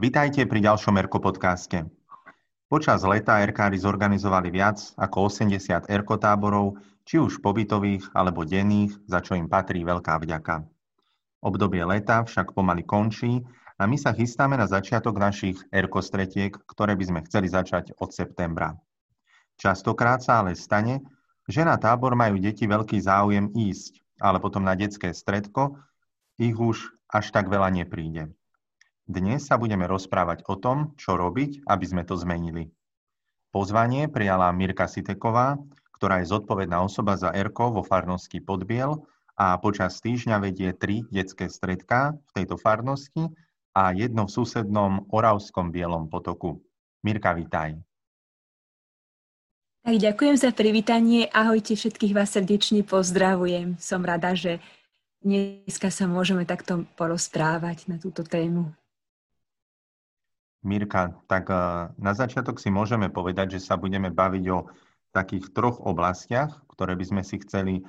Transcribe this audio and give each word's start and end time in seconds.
Vitajte 0.00 0.48
pri 0.48 0.64
ďalšom 0.64 0.96
Erko 0.96 1.20
podcaste. 1.20 1.84
Počas 2.72 3.04
leta 3.04 3.36
Erkári 3.44 3.76
zorganizovali 3.76 4.48
viac 4.48 4.80
ako 4.96 5.28
80 5.28 5.92
Erko 5.92 6.16
táborov, 6.16 6.80
či 7.04 7.20
už 7.20 7.44
pobytových 7.44 8.08
alebo 8.16 8.48
denných, 8.48 8.96
za 9.04 9.20
čo 9.20 9.36
im 9.36 9.44
patrí 9.44 9.84
veľká 9.84 10.16
vďaka. 10.24 10.64
Obdobie 11.44 11.84
leta 11.84 12.24
však 12.24 12.56
pomaly 12.56 12.80
končí 12.88 13.44
a 13.76 13.84
my 13.84 14.00
sa 14.00 14.16
chystáme 14.16 14.56
na 14.56 14.64
začiatok 14.64 15.20
našich 15.20 15.60
Erko 15.68 16.00
stretiek, 16.00 16.56
ktoré 16.64 16.96
by 16.96 17.04
sme 17.04 17.20
chceli 17.28 17.52
začať 17.52 17.92
od 18.00 18.08
septembra. 18.08 18.80
Častokrát 19.60 20.24
sa 20.24 20.40
ale 20.40 20.56
stane, 20.56 21.04
že 21.44 21.60
na 21.60 21.76
tábor 21.76 22.16
majú 22.16 22.40
deti 22.40 22.64
veľký 22.64 23.04
záujem 23.04 23.52
ísť, 23.52 24.00
ale 24.16 24.40
potom 24.40 24.64
na 24.64 24.72
detské 24.72 25.12
stredko 25.12 25.76
ich 26.40 26.56
už 26.56 26.88
až 27.12 27.36
tak 27.36 27.52
veľa 27.52 27.68
nepríde. 27.68 28.32
Dnes 29.10 29.50
sa 29.50 29.58
budeme 29.58 29.90
rozprávať 29.90 30.46
o 30.46 30.54
tom, 30.54 30.94
čo 30.94 31.18
robiť, 31.18 31.66
aby 31.66 31.82
sme 31.82 32.06
to 32.06 32.14
zmenili. 32.14 32.70
Pozvanie 33.50 34.06
prijala 34.06 34.46
Mirka 34.54 34.86
Siteková, 34.86 35.58
ktorá 35.98 36.22
je 36.22 36.30
zodpovedná 36.30 36.78
osoba 36.78 37.18
za 37.18 37.34
ERKO 37.34 37.74
vo 37.74 37.82
farnosti 37.82 38.38
Podbiel 38.38 39.02
a 39.34 39.58
počas 39.58 39.98
týždňa 39.98 40.36
vedie 40.38 40.70
tri 40.78 41.02
detské 41.10 41.50
stredká 41.50 42.14
v 42.14 42.30
tejto 42.38 42.54
farnosti 42.54 43.34
a 43.74 43.90
jedno 43.90 44.30
v 44.30 44.34
susednom 44.38 45.10
Oravskom 45.10 45.74
Bielom 45.74 46.06
potoku. 46.06 46.62
Mirka, 47.02 47.34
vitaj. 47.34 47.82
Tak 49.82 49.96
ďakujem 49.98 50.36
za 50.38 50.54
privítanie. 50.54 51.26
Ahojte, 51.34 51.74
všetkých 51.74 52.14
vás 52.14 52.30
srdečne 52.30 52.86
pozdravujem. 52.86 53.74
Som 53.82 54.06
rada, 54.06 54.38
že 54.38 54.62
dneska 55.18 55.90
sa 55.90 56.06
môžeme 56.06 56.46
takto 56.46 56.86
porozprávať 56.94 57.90
na 57.90 57.98
túto 57.98 58.22
tému. 58.22 58.70
Mirka, 60.60 61.16
tak 61.24 61.48
eh, 61.48 61.88
na 61.96 62.12
začiatok 62.12 62.60
si 62.60 62.68
môžeme 62.68 63.08
povedať, 63.08 63.56
že 63.56 63.64
sa 63.64 63.80
budeme 63.80 64.12
baviť 64.12 64.44
o 64.52 64.68
takých 65.10 65.56
troch 65.56 65.80
oblastiach, 65.80 66.52
ktoré 66.68 66.94
by 66.94 67.04
sme 67.04 67.22
si 67.24 67.40
chceli 67.40 67.80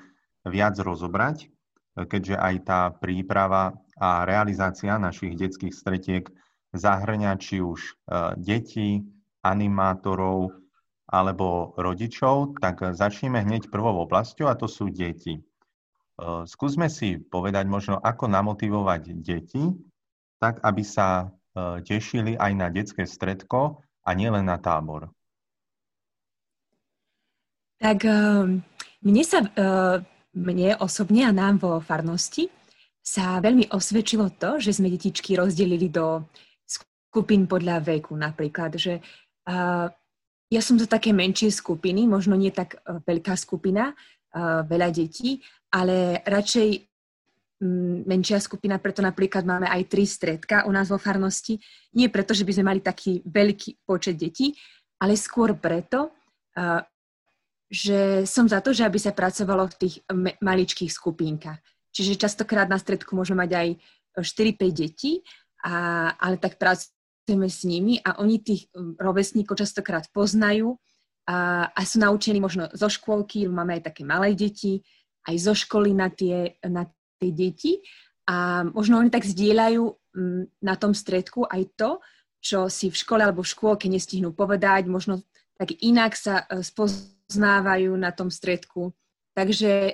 viac 0.48 0.80
rozobrať, 0.80 1.48
eh, 1.48 2.08
keďže 2.08 2.36
aj 2.40 2.56
tá 2.64 2.82
príprava 2.96 3.76
a 4.00 4.24
realizácia 4.24 4.96
našich 4.96 5.36
detských 5.36 5.76
stretiek 5.76 6.32
zahrňa 6.72 7.36
či 7.44 7.60
už 7.60 7.80
eh, 8.08 8.40
deti, 8.40 9.04
animátorov 9.44 10.56
alebo 11.12 11.76
rodičov, 11.76 12.56
tak 12.64 12.96
začneme 12.96 13.44
hneď 13.44 13.68
prvou 13.68 14.08
oblasťou 14.08 14.48
a 14.48 14.56
to 14.56 14.72
sú 14.72 14.88
deti. 14.88 15.44
Skúsme 16.48 16.88
si 16.88 17.20
povedať 17.20 17.68
možno, 17.68 18.00
ako 18.00 18.32
namotivovať 18.32 19.20
deti, 19.20 19.76
tak 20.40 20.64
aby 20.64 20.86
sa 20.86 21.34
tešili 21.84 22.40
aj 22.40 22.52
na 22.56 22.68
detské 22.72 23.04
stredko 23.04 23.84
a 24.08 24.10
nielen 24.16 24.48
na 24.48 24.58
tábor? 24.58 25.12
Tak 27.82 28.06
e, 28.06 28.14
mne 29.02 29.24
sa, 29.26 29.42
e, 29.42 29.66
mne 30.38 30.78
osobne 30.80 31.26
a 31.28 31.32
nám 31.34 31.60
vo 31.60 31.82
farnosti 31.82 32.48
sa 33.02 33.42
veľmi 33.42 33.74
osvedčilo 33.74 34.38
to, 34.38 34.62
že 34.62 34.78
sme 34.78 34.94
detičky 34.94 35.34
rozdelili 35.34 35.90
do 35.90 36.30
skupín 37.12 37.50
podľa 37.50 37.82
veku 37.82 38.14
napríklad, 38.14 38.78
že 38.78 39.02
ja 40.48 40.62
som 40.62 40.78
to 40.78 40.86
také 40.86 41.10
menšie 41.10 41.50
skupiny, 41.50 42.06
možno 42.06 42.38
nie 42.38 42.54
tak 42.54 42.78
veľká 42.86 43.34
skupina, 43.34 43.98
veľa 44.64 44.90
detí, 44.94 45.42
ale 45.74 46.22
radšej 46.24 46.91
menšia 48.06 48.42
skupina, 48.42 48.82
preto 48.82 49.06
napríklad 49.06 49.46
máme 49.46 49.70
aj 49.70 49.86
tri 49.86 50.10
stredka 50.10 50.66
u 50.66 50.72
nás 50.74 50.90
vo 50.90 50.98
farnosti. 50.98 51.62
Nie 51.94 52.10
preto, 52.10 52.34
že 52.34 52.42
by 52.42 52.52
sme 52.58 52.66
mali 52.74 52.82
taký 52.82 53.22
veľký 53.22 53.86
počet 53.86 54.18
detí, 54.18 54.58
ale 54.98 55.14
skôr 55.14 55.54
preto, 55.58 56.14
že 57.72 58.26
som 58.26 58.50
za 58.50 58.60
to, 58.60 58.74
že 58.74 58.84
aby 58.84 58.98
sa 58.98 59.14
pracovalo 59.14 59.70
v 59.72 59.78
tých 59.78 59.96
maličkých 60.42 60.92
skupínkach. 60.92 61.62
Čiže 61.94 62.20
častokrát 62.20 62.68
na 62.68 62.82
stredku 62.82 63.14
môžeme 63.16 63.46
mať 63.46 63.52
aj 63.56 63.68
4-5 64.20 64.74
detí, 64.76 65.22
a, 65.62 66.10
ale 66.18 66.42
tak 66.42 66.58
pracujeme 66.58 67.48
s 67.48 67.62
nimi 67.64 68.02
a 68.02 68.18
oni 68.20 68.42
tých 68.42 68.68
rovesníkov 68.98 69.62
častokrát 69.62 70.10
poznajú 70.10 70.76
a, 71.30 71.70
a 71.70 71.82
sú 71.86 72.02
naučení 72.02 72.42
možno 72.42 72.68
zo 72.74 72.90
škôlky, 72.90 73.46
máme 73.46 73.78
aj 73.78 73.94
také 73.94 74.02
malé 74.02 74.34
deti, 74.34 74.82
aj 75.30 75.36
zo 75.38 75.54
školy 75.54 75.94
na 75.94 76.10
tie, 76.10 76.58
na 76.66 76.90
tie 77.22 77.30
deti 77.30 77.74
a 78.26 78.66
možno 78.66 78.98
oni 78.98 79.14
tak 79.14 79.30
zdieľajú 79.30 79.84
mm, 79.86 80.66
na 80.66 80.74
tom 80.74 80.98
stredku 80.98 81.46
aj 81.46 81.62
to, 81.78 81.90
čo 82.42 82.66
si 82.74 82.90
v 82.90 82.98
škole 82.98 83.22
alebo 83.22 83.46
v 83.46 83.54
škôlke 83.54 83.86
nestihnú 83.86 84.34
povedať, 84.34 84.90
možno 84.90 85.22
tak 85.62 85.78
inak 85.86 86.18
sa 86.18 86.50
e, 86.50 86.66
spoznávajú 86.66 87.94
na 87.94 88.10
tom 88.10 88.34
stredku. 88.34 88.98
Takže 89.38 89.94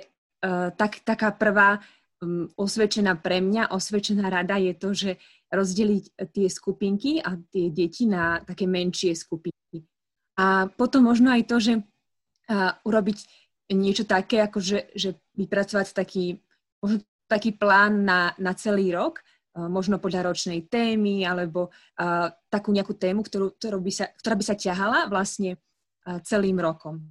tak, 0.72 1.04
taká 1.04 1.28
prvá 1.36 1.84
mm, 2.24 2.56
osvedčená 2.56 3.20
pre 3.20 3.44
mňa, 3.44 3.68
osvedčená 3.76 4.32
rada 4.32 4.56
je 4.56 4.72
to, 4.72 4.88
že 4.96 5.10
rozdeliť 5.52 6.04
tie 6.32 6.48
skupinky 6.48 7.20
a 7.20 7.36
tie 7.52 7.68
deti 7.68 8.08
na 8.08 8.40
také 8.44 8.64
menšie 8.64 9.12
skupinky. 9.16 9.84
A 10.36 10.68
potom 10.68 11.08
možno 11.08 11.32
aj 11.32 11.42
to, 11.48 11.56
že 11.56 11.72
urobiť 12.84 13.18
niečo 13.72 14.04
také, 14.08 14.44
ako 14.44 14.60
že, 14.60 14.92
že 14.96 15.16
vypracovať 15.36 15.92
taký 15.92 16.40
možno 16.80 17.04
taký 17.28 17.54
plán 17.54 18.08
na, 18.08 18.32
na 18.40 18.56
celý 18.56 18.96
rok, 18.96 19.20
uh, 19.20 19.68
možno 19.68 20.00
podľa 20.00 20.32
ročnej 20.32 20.64
témy, 20.66 21.28
alebo 21.28 21.68
uh, 21.68 22.32
takú 22.48 22.72
nejakú 22.72 22.96
tému, 22.96 23.20
ktorú, 23.22 23.54
ktorú 23.60 23.78
by 23.84 23.92
sa, 23.92 24.06
ktorá 24.16 24.34
by 24.34 24.44
sa 24.48 24.56
ťahala 24.56 25.12
vlastne 25.12 25.60
uh, 25.60 26.18
celým 26.24 26.56
rokom. 26.58 27.04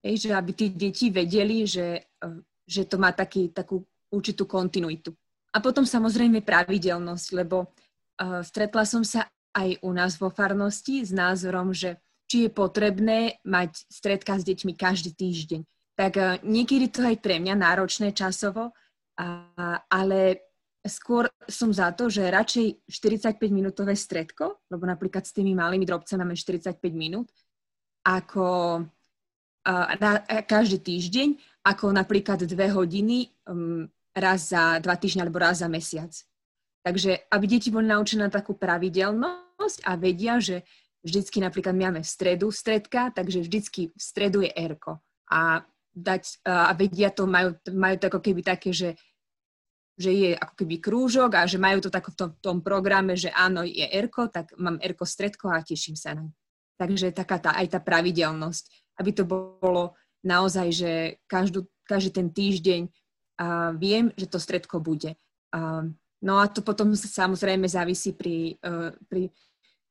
Ej, 0.00 0.24
že 0.24 0.30
aby 0.32 0.56
tí 0.56 0.72
deti 0.72 1.10
vedeli, 1.12 1.66
že, 1.68 2.14
uh, 2.22 2.38
že 2.64 2.86
to 2.86 2.96
má 2.96 3.10
taký, 3.12 3.50
takú 3.50 3.82
určitú 4.08 4.46
kontinuitu. 4.46 5.12
A 5.50 5.58
potom 5.58 5.82
samozrejme 5.82 6.46
pravidelnosť, 6.46 7.26
lebo 7.34 7.66
uh, 7.66 8.40
stretla 8.46 8.86
som 8.86 9.02
sa 9.02 9.26
aj 9.50 9.82
u 9.82 9.90
nás 9.90 10.14
vo 10.14 10.30
farnosti 10.30 11.02
s 11.02 11.10
názorom, 11.10 11.74
že 11.74 11.98
či 12.30 12.46
je 12.46 12.50
potrebné 12.54 13.42
mať 13.42 13.90
stredka 13.90 14.38
s 14.38 14.46
deťmi 14.46 14.78
každý 14.78 15.10
týždeň. 15.10 15.60
Tak 15.98 16.12
uh, 16.14 16.38
niekedy 16.46 16.86
to 16.86 17.02
aj 17.02 17.18
pre 17.18 17.42
mňa 17.42 17.58
náročné 17.58 18.14
časovo, 18.14 18.70
a, 19.20 19.84
ale 19.92 20.48
skôr 20.80 21.28
som 21.44 21.68
za 21.68 21.92
to, 21.92 22.08
že 22.08 22.24
radšej 22.24 22.88
45-minútové 22.88 23.92
stredko, 23.92 24.64
lebo 24.72 24.88
napríklad 24.88 25.28
s 25.28 25.36
tými 25.36 25.52
malými 25.52 25.84
drobcami 25.84 26.24
máme 26.24 26.36
45 26.36 26.80
minút, 26.96 27.28
ako 28.00 28.80
a, 29.68 29.72
na, 30.00 30.24
každý 30.48 30.80
týždeň, 30.80 31.36
ako 31.68 31.92
napríklad 31.92 32.48
dve 32.48 32.72
hodiny 32.72 33.28
um, 33.44 33.84
raz 34.16 34.56
za 34.56 34.80
dva 34.80 34.96
týždne 34.96 35.28
alebo 35.28 35.44
raz 35.44 35.60
za 35.60 35.68
mesiac. 35.68 36.10
Takže 36.80 37.28
aby 37.28 37.44
deti 37.44 37.68
boli 37.68 37.84
naučené 37.84 38.24
na 38.24 38.32
takú 38.32 38.56
pravidelnosť 38.56 39.84
a 39.84 40.00
vedia, 40.00 40.40
že 40.40 40.64
vždycky 41.04 41.44
napríklad 41.44 41.76
my 41.76 41.92
máme 41.92 42.00
v 42.00 42.08
stredu 42.08 42.48
stredka, 42.48 43.12
takže 43.12 43.44
vždycky 43.44 43.92
v 43.92 44.00
stredu 44.00 44.40
je 44.40 44.50
erko. 44.56 44.96
A, 45.28 45.60
dať, 45.92 46.40
a 46.48 46.72
vedia 46.72 47.12
to, 47.12 47.28
majú, 47.28 47.52
majú 47.68 47.96
to 48.00 48.08
ako 48.08 48.20
keby 48.24 48.40
také, 48.40 48.72
že 48.72 48.96
že 50.00 50.10
je 50.16 50.30
ako 50.32 50.64
keby 50.64 50.80
krúžok 50.80 51.36
a 51.36 51.44
že 51.44 51.60
majú 51.60 51.84
to 51.84 51.92
tak 51.92 52.08
v 52.08 52.16
tom, 52.16 52.30
tom 52.40 52.58
programe, 52.64 53.12
že 53.20 53.28
áno, 53.36 53.60
je 53.60 53.84
Erko, 53.84 54.32
tak 54.32 54.56
mám 54.56 54.80
Erko 54.80 55.04
stredko 55.04 55.52
a 55.52 55.60
teším 55.60 55.92
sa 55.92 56.16
na 56.16 56.24
Takže 56.80 57.12
taká 57.12 57.36
tá, 57.36 57.52
aj 57.60 57.76
tá 57.76 57.80
pravidelnosť, 57.84 58.96
aby 59.04 59.10
to 59.12 59.28
bolo 59.28 59.92
naozaj, 60.24 60.72
že 60.72 60.92
každú, 61.28 61.68
každý 61.84 62.08
ten 62.08 62.32
týždeň 62.32 62.88
a 63.36 63.76
viem, 63.76 64.08
že 64.16 64.24
to 64.24 64.40
stredko 64.40 64.80
bude. 64.80 65.12
A, 65.52 65.84
no 66.24 66.40
a 66.40 66.48
to 66.48 66.64
potom 66.64 66.96
samozrejme 66.96 67.68
závisí 67.68 68.16
pri, 68.16 68.56
uh, 68.64 68.96
pri, 69.12 69.28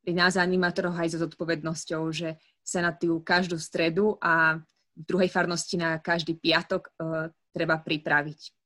pri 0.01 0.11
nás 0.17 0.33
animátoroch 0.33 0.97
aj 0.97 1.13
so 1.13 1.29
zodpovednosťou, 1.29 2.01
že 2.09 2.41
sa 2.65 2.81
na 2.81 2.89
tú 2.89 3.21
každú 3.21 3.61
stredu 3.61 4.17
a 4.17 4.57
v 4.97 5.03
druhej 5.05 5.29
farnosti 5.29 5.77
na 5.77 6.01
každý 6.01 6.41
piatok 6.41 6.89
uh, 6.97 7.29
treba 7.53 7.77
pripraviť. 7.77 8.58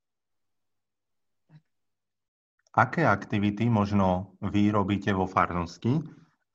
Aké 2.73 3.05
aktivity 3.05 3.69
možno 3.69 4.33
vy 4.41 4.73
robíte 4.73 5.13
vo 5.13 5.29
farnosti, 5.29 6.01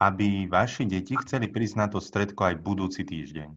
aby 0.03 0.50
vaši 0.50 0.87
deti 0.87 1.15
chceli 1.15 1.47
prísť 1.47 1.76
na 1.79 1.87
to 1.87 2.03
stredko 2.03 2.50
aj 2.50 2.59
budúci 2.59 3.06
týždeň? 3.06 3.50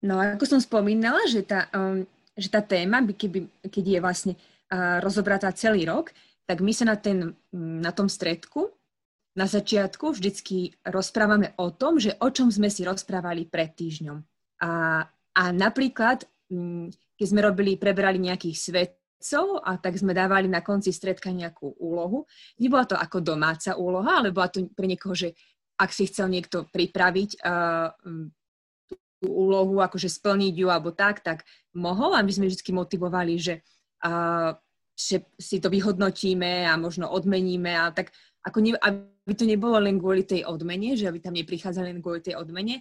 No, 0.00 0.16
ako 0.16 0.44
som 0.48 0.60
spomínala, 0.60 1.20
že 1.28 1.44
tá, 1.44 1.68
um, 1.76 2.08
že 2.32 2.48
tá 2.48 2.64
téma, 2.64 3.04
keby, 3.04 3.68
keď 3.68 3.84
je 3.84 4.00
vlastne 4.00 4.32
uh, 4.72 4.96
rozobratá 5.04 5.52
celý 5.52 5.84
rok, 5.84 6.16
tak 6.48 6.64
my 6.64 6.72
sa 6.72 6.88
na, 6.88 6.96
ten, 6.96 7.36
na 7.52 7.92
tom 7.92 8.08
stredku 8.08 8.72
na 9.36 9.46
začiatku 9.46 10.10
vždycky 10.10 10.74
rozprávame 10.82 11.54
o 11.60 11.70
tom, 11.70 12.02
že 12.02 12.16
o 12.18 12.28
čom 12.32 12.50
sme 12.50 12.66
si 12.66 12.82
rozprávali 12.82 13.46
pred 13.46 13.70
týždňom. 13.70 14.18
A, 14.64 15.04
a 15.36 15.42
napríklad, 15.52 16.24
um, 16.50 16.88
keď 17.14 17.26
sme 17.28 17.40
robili, 17.44 17.76
prebrali 17.76 18.16
nejakých 18.16 18.56
svet, 18.56 18.99
vedcov 19.20 19.60
a 19.60 19.76
tak 19.76 20.00
sme 20.00 20.16
dávali 20.16 20.48
na 20.48 20.64
konci 20.64 20.96
stredka 20.96 21.28
nejakú 21.28 21.76
úlohu. 21.76 22.24
Nebola 22.56 22.88
to 22.88 22.96
ako 22.96 23.20
domáca 23.20 23.76
úloha, 23.76 24.24
ale 24.24 24.32
bola 24.32 24.48
to 24.48 24.64
pre 24.72 24.88
niekoho, 24.88 25.12
že 25.12 25.36
ak 25.76 25.92
si 25.92 26.08
chcel 26.08 26.32
niekto 26.32 26.64
pripraviť 26.72 27.44
uh, 27.44 27.92
tú 29.20 29.28
úlohu, 29.28 29.84
akože 29.84 30.08
splniť 30.08 30.54
ju 30.56 30.72
alebo 30.72 30.96
tak, 30.96 31.20
tak 31.20 31.44
mohol 31.76 32.16
a 32.16 32.24
my 32.24 32.32
sme 32.32 32.48
vždy 32.48 32.72
motivovali, 32.72 33.36
že, 33.36 33.60
uh, 34.08 34.56
že 34.96 35.28
si 35.36 35.60
to 35.60 35.68
vyhodnotíme 35.68 36.64
a 36.64 36.80
možno 36.80 37.12
odmeníme 37.12 37.76
a 37.76 37.92
tak 37.92 38.16
ako 38.40 38.64
ne, 38.64 38.72
aby 38.80 39.32
to 39.36 39.44
nebolo 39.44 39.76
len 39.76 40.00
kvôli 40.00 40.24
tej 40.24 40.48
odmene, 40.48 40.96
že 40.96 41.04
aby 41.04 41.20
tam 41.20 41.36
neprichádzali 41.36 41.92
len 41.92 42.00
kvôli 42.00 42.24
tej 42.24 42.40
odmene, 42.40 42.80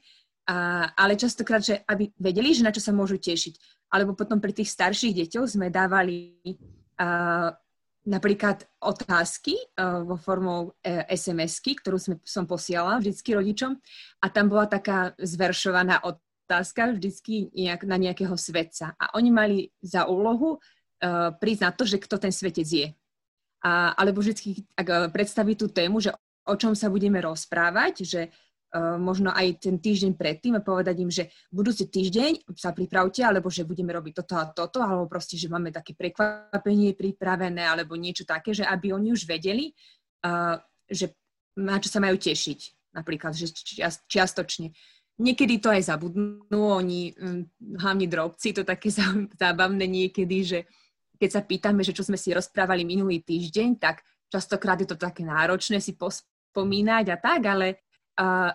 a, 0.50 0.88
ale 0.96 1.20
častokrát, 1.20 1.62
že 1.62 1.84
aby 1.86 2.10
vedeli, 2.18 2.56
že 2.56 2.64
na 2.66 2.74
čo 2.74 2.82
sa 2.82 2.90
môžu 2.96 3.22
tešiť. 3.22 3.79
Alebo 3.90 4.14
potom 4.14 4.38
pri 4.38 4.54
tých 4.54 4.70
starších 4.70 5.18
deťoch 5.26 5.58
sme 5.58 5.74
dávali 5.74 6.38
uh, 7.02 7.50
napríklad 8.06 8.66
otázky 8.82 9.58
uh, 9.58 10.06
vo 10.06 10.16
formou 10.18 10.60
uh, 10.72 11.04
SMS-ky, 11.10 11.78
ktorú 11.82 11.98
sme, 11.98 12.16
som 12.26 12.46
posielala 12.46 13.02
vždycky 13.02 13.34
rodičom 13.34 13.78
a 14.22 14.26
tam 14.30 14.50
bola 14.50 14.70
taká 14.70 15.14
zveršovaná 15.18 16.02
otázka 16.06 16.98
vždycky 16.98 17.54
nejak, 17.54 17.86
na 17.86 17.98
nejakého 17.98 18.34
svetca. 18.34 18.98
A 18.98 19.14
oni 19.18 19.30
mali 19.30 19.58
za 19.82 20.06
úlohu 20.10 20.58
uh, 20.58 21.34
prísť 21.38 21.62
na 21.66 21.72
to, 21.74 21.84
že 21.86 22.02
kto 22.02 22.16
ten 22.18 22.34
svetec 22.34 22.66
je. 22.66 22.88
A, 23.60 23.92
alebo 23.94 24.24
vždy, 24.24 24.66
ak 24.74 24.88
uh, 24.88 24.98
predstaví 25.12 25.54
tú 25.54 25.68
tému, 25.70 26.00
že 26.00 26.16
o 26.50 26.56
čom 26.58 26.74
sa 26.74 26.90
budeme 26.90 27.22
rozprávať, 27.22 27.94
že 28.02 28.22
možno 28.78 29.34
aj 29.34 29.66
ten 29.66 29.82
týždeň 29.82 30.14
predtým 30.14 30.54
a 30.54 30.62
povedať 30.62 30.96
im, 31.02 31.10
že 31.10 31.34
budúci 31.50 31.90
týždeň 31.90 32.54
sa 32.54 32.70
pripravte, 32.70 33.26
alebo 33.26 33.50
že 33.50 33.66
budeme 33.66 33.90
robiť 33.90 34.22
toto 34.22 34.36
a 34.38 34.46
toto, 34.46 34.78
alebo 34.78 35.10
proste, 35.10 35.42
že 35.42 35.50
máme 35.50 35.74
také 35.74 35.98
prekvapenie 35.98 36.94
pripravené, 36.94 37.66
alebo 37.66 37.98
niečo 37.98 38.30
také, 38.30 38.54
že 38.54 38.62
aby 38.62 38.94
oni 38.94 39.10
už 39.10 39.26
vedeli, 39.26 39.74
uh, 40.22 40.62
že 40.86 41.18
na 41.58 41.82
čo 41.82 41.90
sa 41.90 41.98
majú 41.98 42.22
tešiť, 42.22 42.94
napríklad, 42.94 43.34
že 43.34 43.50
čiastočne. 44.06 44.70
Niekedy 45.20 45.60
to 45.60 45.74
aj 45.74 45.90
zabudnú, 45.90 46.54
oni, 46.54 47.12
um, 47.18 47.44
hlavne 47.74 48.06
drobci, 48.06 48.54
to 48.54 48.62
také 48.62 48.94
zábavné 49.42 49.90
niekedy, 49.90 50.38
že 50.46 50.60
keď 51.20 51.30
sa 51.30 51.42
pýtame, 51.44 51.82
že 51.82 51.92
čo 51.92 52.06
sme 52.06 52.16
si 52.16 52.32
rozprávali 52.32 52.86
minulý 52.86 53.26
týždeň, 53.26 53.82
tak 53.82 54.06
častokrát 54.30 54.80
je 54.80 54.88
to 54.88 54.96
také 54.96 55.26
náročné 55.26 55.82
si 55.84 55.98
pospomínať 55.98 57.06
a 57.12 57.18
tak, 57.18 57.42
ale, 57.50 57.89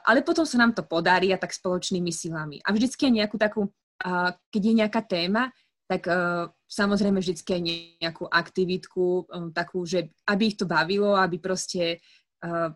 ale 0.05 0.21
potom 0.21 0.45
sa 0.45 0.61
nám 0.61 0.77
to 0.77 0.85
podarí 0.85 1.33
a 1.33 1.41
tak 1.41 1.57
spoločnými 1.57 2.13
silami. 2.13 2.61
A 2.61 2.69
vždycky 2.69 3.09
je 3.09 3.25
nejakú 3.25 3.41
takú, 3.41 3.73
uh, 4.05 4.31
keď 4.53 4.63
je 4.63 4.75
nejaká 4.85 5.01
téma, 5.09 5.49
tak 5.89 6.05
uh, 6.09 6.53
samozrejme 6.69 7.21
vždycky 7.21 7.57
aj 7.57 7.63
nejakú 8.01 8.25
aktivitku, 8.29 9.05
um, 9.29 9.49
takú, 9.57 9.89
že 9.89 10.13
aby 10.29 10.53
ich 10.53 10.57
to 10.61 10.69
bavilo, 10.69 11.17
aby 11.17 11.41
proste 11.41 12.05
uh, 12.45 12.73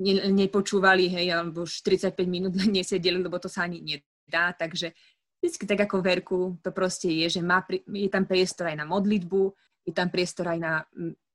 ne, 0.00 0.14
nepočúvali, 0.32 1.12
hej, 1.12 1.36
alebo 1.36 1.68
už 1.68 1.84
35 1.84 2.16
minút 2.24 2.56
nesedeli, 2.68 3.20
lebo 3.20 3.36
to 3.36 3.52
sa 3.52 3.68
ani 3.68 3.84
nedá, 3.84 4.56
takže 4.56 4.96
vždycky 5.42 5.64
tak 5.66 5.80
ako 5.90 5.96
verku 6.00 6.40
to 6.64 6.70
proste 6.70 7.10
je, 7.10 7.36
že 7.36 7.40
má, 7.44 7.60
je 7.68 8.08
tam 8.08 8.24
priestor 8.24 8.72
aj 8.72 8.80
na 8.80 8.86
modlitbu, 8.88 9.42
je 9.82 9.92
tam 9.92 10.08
priestor 10.08 10.56
aj 10.56 10.58
na, 10.62 10.74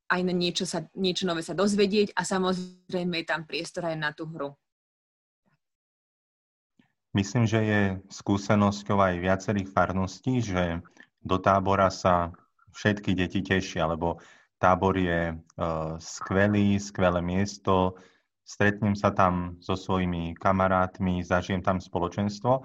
aj 0.07 0.21
na 0.23 0.33
niečo, 0.33 0.63
sa, 0.63 0.87
niečo 0.95 1.27
nové 1.27 1.43
sa 1.43 1.51
dozvedieť 1.53 2.15
a 2.15 2.23
samozrejme 2.23 3.23
je 3.23 3.25
tam 3.27 3.43
priestor 3.43 3.87
aj 3.91 3.97
na 3.99 4.11
tú 4.15 4.27
hru. 4.27 4.55
Myslím, 7.15 7.49
že 7.49 7.59
je 7.63 7.81
skúsenosťou 8.11 8.99
aj 9.01 9.23
viacerých 9.23 9.71
farností, 9.73 10.43
že 10.43 10.83
do 11.23 11.37
tábora 11.41 11.89
sa 11.89 12.29
všetky 12.75 13.17
deti 13.17 13.41
tešia, 13.41 13.89
lebo 13.89 14.21
tábor 14.61 14.95
je 14.95 15.33
uh, 15.33 15.97
skvelý, 15.97 16.77
skvelé 16.77 17.19
miesto, 17.25 17.97
stretnem 18.45 18.93
sa 18.93 19.09
tam 19.09 19.57
so 19.59 19.73
svojimi 19.73 20.37
kamarátmi, 20.37 21.25
zažijem 21.25 21.65
tam 21.65 21.81
spoločenstvo 21.81 22.63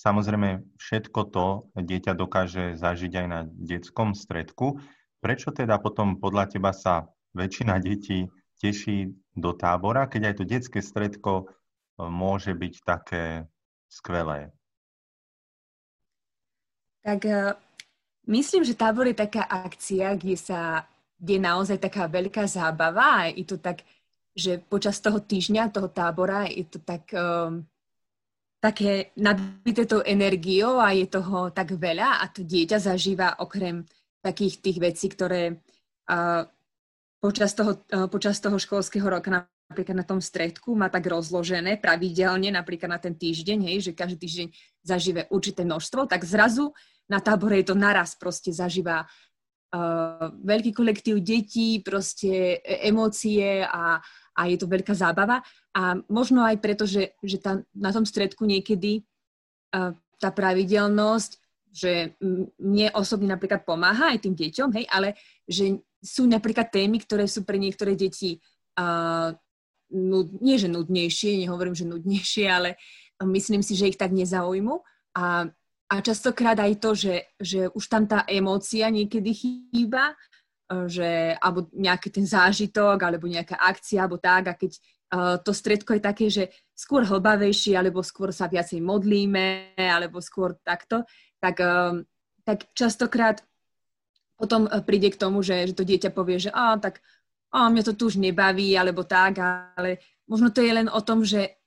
Samozrejme, 0.00 0.64
všetko 0.80 1.20
to 1.28 1.46
dieťa 1.76 2.16
dokáže 2.16 2.80
zažiť 2.80 3.12
aj 3.20 3.26
na 3.28 3.44
detskom 3.44 4.16
stredku. 4.16 4.80
Prečo 5.20 5.52
teda 5.52 5.76
potom 5.78 6.16
podľa 6.16 6.48
teba 6.48 6.72
sa 6.72 7.06
väčšina 7.36 7.76
detí 7.78 8.26
teší 8.60 9.12
do 9.36 9.52
tábora, 9.52 10.08
keď 10.08 10.32
aj 10.32 10.34
to 10.36 10.44
detské 10.44 10.80
stredko 10.80 11.32
e, 11.40 11.44
môže 12.08 12.52
byť 12.52 12.74
také 12.84 13.44
skvelé? 13.88 14.52
Tak 17.04 17.20
e, 17.24 17.52
myslím, 18.28 18.64
že 18.64 18.76
tábor 18.76 19.08
je 19.08 19.16
taká 19.16 19.44
akcia, 19.44 20.16
kde 20.16 20.36
sa 20.36 20.84
kde 21.20 21.36
je 21.36 21.42
naozaj 21.44 21.76
taká 21.76 22.08
veľká 22.08 22.48
zábava 22.48 23.28
a 23.28 23.28
je 23.28 23.44
to 23.44 23.60
tak, 23.60 23.84
že 24.32 24.56
počas 24.56 24.96
toho 25.04 25.20
týždňa, 25.20 25.68
toho 25.68 25.92
tábora 25.92 26.48
je 26.48 26.64
to 26.64 26.80
tak 26.80 27.12
um, 27.12 27.60
také 28.56 29.12
nabité 29.20 29.84
tou 29.84 30.00
energiou 30.00 30.80
a 30.80 30.96
je 30.96 31.04
toho 31.04 31.52
tak 31.52 31.76
veľa 31.76 32.24
a 32.24 32.24
to 32.32 32.40
dieťa 32.40 32.80
zažíva 32.80 33.36
okrem 33.36 33.84
takých 34.20 34.60
tých 34.60 34.78
vecí, 34.80 35.06
ktoré 35.08 35.60
uh, 36.08 36.44
počas, 37.20 37.56
toho, 37.56 37.80
uh, 37.92 38.08
počas 38.08 38.40
toho 38.40 38.56
školského 38.60 39.04
roka 39.08 39.48
napríklad 39.70 40.02
na 40.02 40.06
tom 40.06 40.18
stredku 40.18 40.74
má 40.74 40.90
tak 40.90 41.06
rozložené 41.06 41.78
pravidelne, 41.78 42.50
napríklad 42.50 42.90
na 42.90 42.98
ten 42.98 43.14
týždeň, 43.14 43.70
hej, 43.70 43.78
že 43.90 43.92
každý 43.94 44.18
týždeň 44.18 44.48
zažíva 44.82 45.30
určité 45.30 45.62
množstvo, 45.62 46.10
tak 46.10 46.26
zrazu 46.26 46.74
na 47.06 47.22
tábore 47.22 47.62
je 47.62 47.70
to 47.70 47.76
naraz 47.78 48.18
proste 48.18 48.50
zažíva 48.50 49.06
uh, 49.06 50.26
veľký 50.42 50.74
kolektív 50.74 51.22
detí, 51.22 51.78
proste 51.86 52.58
e, 52.58 52.86
emócie 52.90 53.62
a, 53.62 54.02
a 54.34 54.40
je 54.50 54.56
to 54.58 54.66
veľká 54.66 54.94
zábava. 54.94 55.42
A 55.70 55.98
možno 56.10 56.42
aj 56.42 56.58
preto, 56.58 56.82
že, 56.82 57.14
že 57.22 57.38
tá, 57.38 57.62
na 57.70 57.90
tom 57.94 58.02
stredku 58.02 58.42
niekedy 58.42 59.06
uh, 59.74 59.94
tá 60.18 60.34
pravidelnosť, 60.34 61.38
že 61.70 62.18
mne 62.58 62.90
osobne 62.98 63.30
napríklad 63.30 63.62
pomáha 63.62 64.10
aj 64.10 64.26
tým 64.26 64.34
deťom, 64.34 64.70
hej, 64.74 64.86
ale 64.90 65.14
že 65.46 65.78
sú 66.02 66.26
napríklad 66.26 66.68
témy, 66.72 66.98
ktoré 67.02 67.30
sú 67.30 67.46
pre 67.46 67.60
niektoré 67.60 67.94
deti 67.94 68.42
uh, 68.80 69.30
nud, 69.90 70.28
nie 70.42 70.56
že 70.58 70.70
nudnejšie, 70.70 71.38
nehovorím, 71.46 71.74
že 71.74 71.86
nudnejšie, 71.86 72.46
ale 72.50 72.78
myslím 73.22 73.62
si, 73.62 73.76
že 73.76 73.90
ich 73.90 73.98
tak 74.00 74.14
nezaujímu. 74.14 74.80
A, 75.18 75.50
a 75.90 75.94
častokrát 76.00 76.56
aj 76.58 76.72
to, 76.78 76.90
že, 76.94 77.14
že 77.36 77.60
už 77.74 77.84
tam 77.90 78.06
tá 78.06 78.22
emócia 78.30 78.86
niekedy 78.88 79.30
chýba, 79.34 80.14
že, 80.86 81.34
alebo 81.42 81.66
nejaký 81.74 82.08
ten 82.14 82.26
zážitok, 82.26 82.98
alebo 83.02 83.26
nejaká 83.26 83.58
akcia, 83.58 84.06
alebo 84.06 84.22
tak, 84.22 84.42
a 84.46 84.54
keď 84.54 84.72
uh, 84.78 85.36
to 85.42 85.50
stredko 85.50 85.98
je 85.98 86.02
také, 86.02 86.26
že 86.30 86.44
skôr 86.78 87.02
hlbavejšie, 87.02 87.74
alebo 87.74 88.06
skôr 88.06 88.30
sa 88.30 88.46
viacej 88.46 88.78
modlíme, 88.78 89.74
alebo 89.74 90.22
skôr 90.22 90.54
takto, 90.62 91.02
tak, 91.40 91.56
um, 91.60 92.04
tak 92.44 92.68
častokrát 92.76 93.42
potom 94.40 94.68
príde 94.88 95.12
k 95.12 95.20
tomu, 95.20 95.44
že, 95.44 95.68
že 95.68 95.74
to 95.76 95.84
dieťa 95.84 96.10
povie, 96.16 96.40
že 96.40 96.50
a 96.52 96.76
tak 96.80 97.04
a 97.50 97.66
mňa 97.66 97.82
to 97.82 97.92
tu 97.98 98.06
už 98.06 98.16
nebaví, 98.16 98.78
alebo 98.78 99.02
tak, 99.02 99.42
ale 99.42 99.98
možno 100.30 100.54
to 100.54 100.62
je 100.62 100.70
len 100.70 100.86
o 100.86 101.00
tom, 101.02 101.26
že 101.26 101.58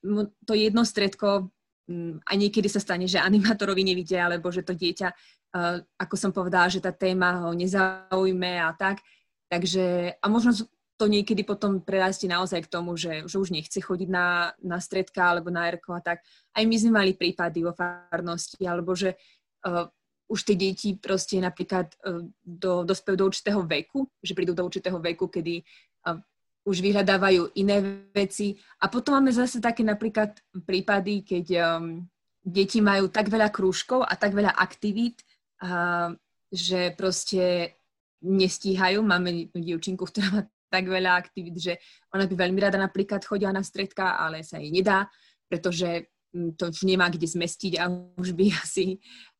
to 0.48 0.56
jedno 0.56 0.88
stredko 0.88 1.52
mm, 1.92 2.24
a 2.24 2.32
niekedy 2.40 2.72
sa 2.72 2.80
stane, 2.80 3.04
že 3.04 3.20
animátorovi 3.20 3.84
nevidia, 3.84 4.26
alebo 4.26 4.48
že 4.48 4.64
to 4.64 4.72
dieťa 4.72 5.12
uh, 5.54 5.78
ako 6.00 6.16
som 6.16 6.32
povedala, 6.34 6.72
že 6.72 6.82
tá 6.82 6.96
téma 6.96 7.46
ho 7.46 7.52
nezaujme 7.54 8.64
a 8.64 8.74
tak. 8.74 9.04
Takže, 9.52 10.18
a 10.18 10.26
možno 10.32 10.56
to 10.98 11.06
niekedy 11.06 11.46
potom 11.46 11.82
prerastie 11.82 12.26
naozaj 12.26 12.66
k 12.66 12.72
tomu, 12.72 12.98
že, 12.98 13.26
že 13.30 13.38
už 13.38 13.54
nechce 13.54 13.78
chodiť 13.78 14.10
na, 14.10 14.54
na 14.62 14.78
stredka 14.82 15.30
alebo 15.30 15.54
na 15.54 15.70
ERKO 15.70 15.94
a 15.94 16.02
tak. 16.02 16.26
Aj 16.54 16.64
my 16.64 16.76
sme 16.78 16.92
mali 16.96 17.12
prípady 17.14 17.62
vo 17.66 17.74
farnosti, 17.76 18.62
alebo 18.66 18.98
že 18.98 19.18
uh, 19.68 19.88
už 20.32 20.40
tie 20.48 20.56
deti 20.56 20.96
proste 20.96 21.40
napríklad 21.40 21.92
uh, 22.04 22.24
do, 22.44 22.84
dospejú 22.84 23.16
do 23.20 23.28
určitého 23.28 23.62
veku, 23.64 24.08
že 24.24 24.36
prídu 24.36 24.56
do 24.56 24.64
určitého 24.64 24.98
veku, 25.00 25.28
kedy 25.28 25.64
uh, 26.08 26.20
už 26.64 26.80
vyhľadávajú 26.80 27.60
iné 27.60 28.08
veci. 28.16 28.56
A 28.80 28.88
potom 28.88 29.20
máme 29.20 29.36
zase 29.36 29.60
také 29.60 29.84
napríklad 29.84 30.40
prípady, 30.64 31.28
keď 31.28 31.46
um, 31.60 32.08
deti 32.44 32.80
majú 32.80 33.12
tak 33.12 33.28
veľa 33.28 33.52
krúžkov 33.52 34.04
a 34.04 34.16
tak 34.16 34.32
veľa 34.32 34.56
aktivít, 34.56 35.24
a, 35.60 36.16
že 36.52 36.96
proste 36.96 37.76
nestíhajú. 38.24 39.04
Máme 39.04 39.52
dievčinku, 39.52 40.08
ktorá 40.10 40.28
má 40.32 40.42
tak 40.72 40.88
veľa 40.88 41.20
aktivít, 41.20 41.56
že 41.60 41.74
ona 42.10 42.26
by 42.26 42.36
veľmi 42.36 42.60
rada 42.64 42.80
napríklad 42.80 43.22
chodila 43.22 43.54
na 43.54 43.62
stredka, 43.62 44.18
ale 44.18 44.42
sa 44.42 44.58
jej 44.58 44.72
nedá, 44.74 45.06
pretože 45.46 46.13
to 46.58 46.64
už 46.74 46.84
nemá 46.84 47.10
kde 47.14 47.30
zmestiť 47.30 47.78
a 47.78 47.90
už 48.18 48.34
by 48.34 48.50
asi, 48.64 48.98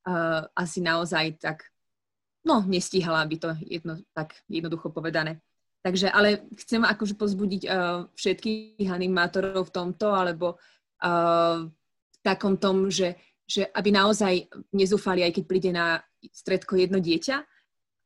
uh, 0.08 0.46
asi 0.54 0.80
naozaj 0.80 1.42
tak, 1.42 1.66
no, 2.46 2.62
nestíhala 2.64 3.26
by 3.26 3.36
to 3.40 3.50
jedno, 3.66 4.00
tak 4.14 4.38
jednoducho 4.48 4.94
povedané. 4.94 5.42
Takže, 5.84 6.08
ale 6.08 6.48
chcem 6.64 6.88
akože 6.88 7.20
pozbudiť 7.20 7.62
uh, 7.68 8.08
všetkých 8.16 8.88
animátorov 8.88 9.68
v 9.68 9.76
tomto, 9.76 10.16
alebo 10.16 10.56
uh, 10.56 11.68
v 11.68 12.18
takom 12.24 12.56
tom, 12.56 12.88
že, 12.88 13.20
že 13.44 13.68
aby 13.68 13.92
naozaj 13.92 14.48
nezúfali, 14.72 15.28
aj 15.28 15.36
keď 15.36 15.44
príde 15.44 15.72
na 15.76 16.00
stredko 16.32 16.80
jedno 16.80 17.04
dieťa, 17.04 17.44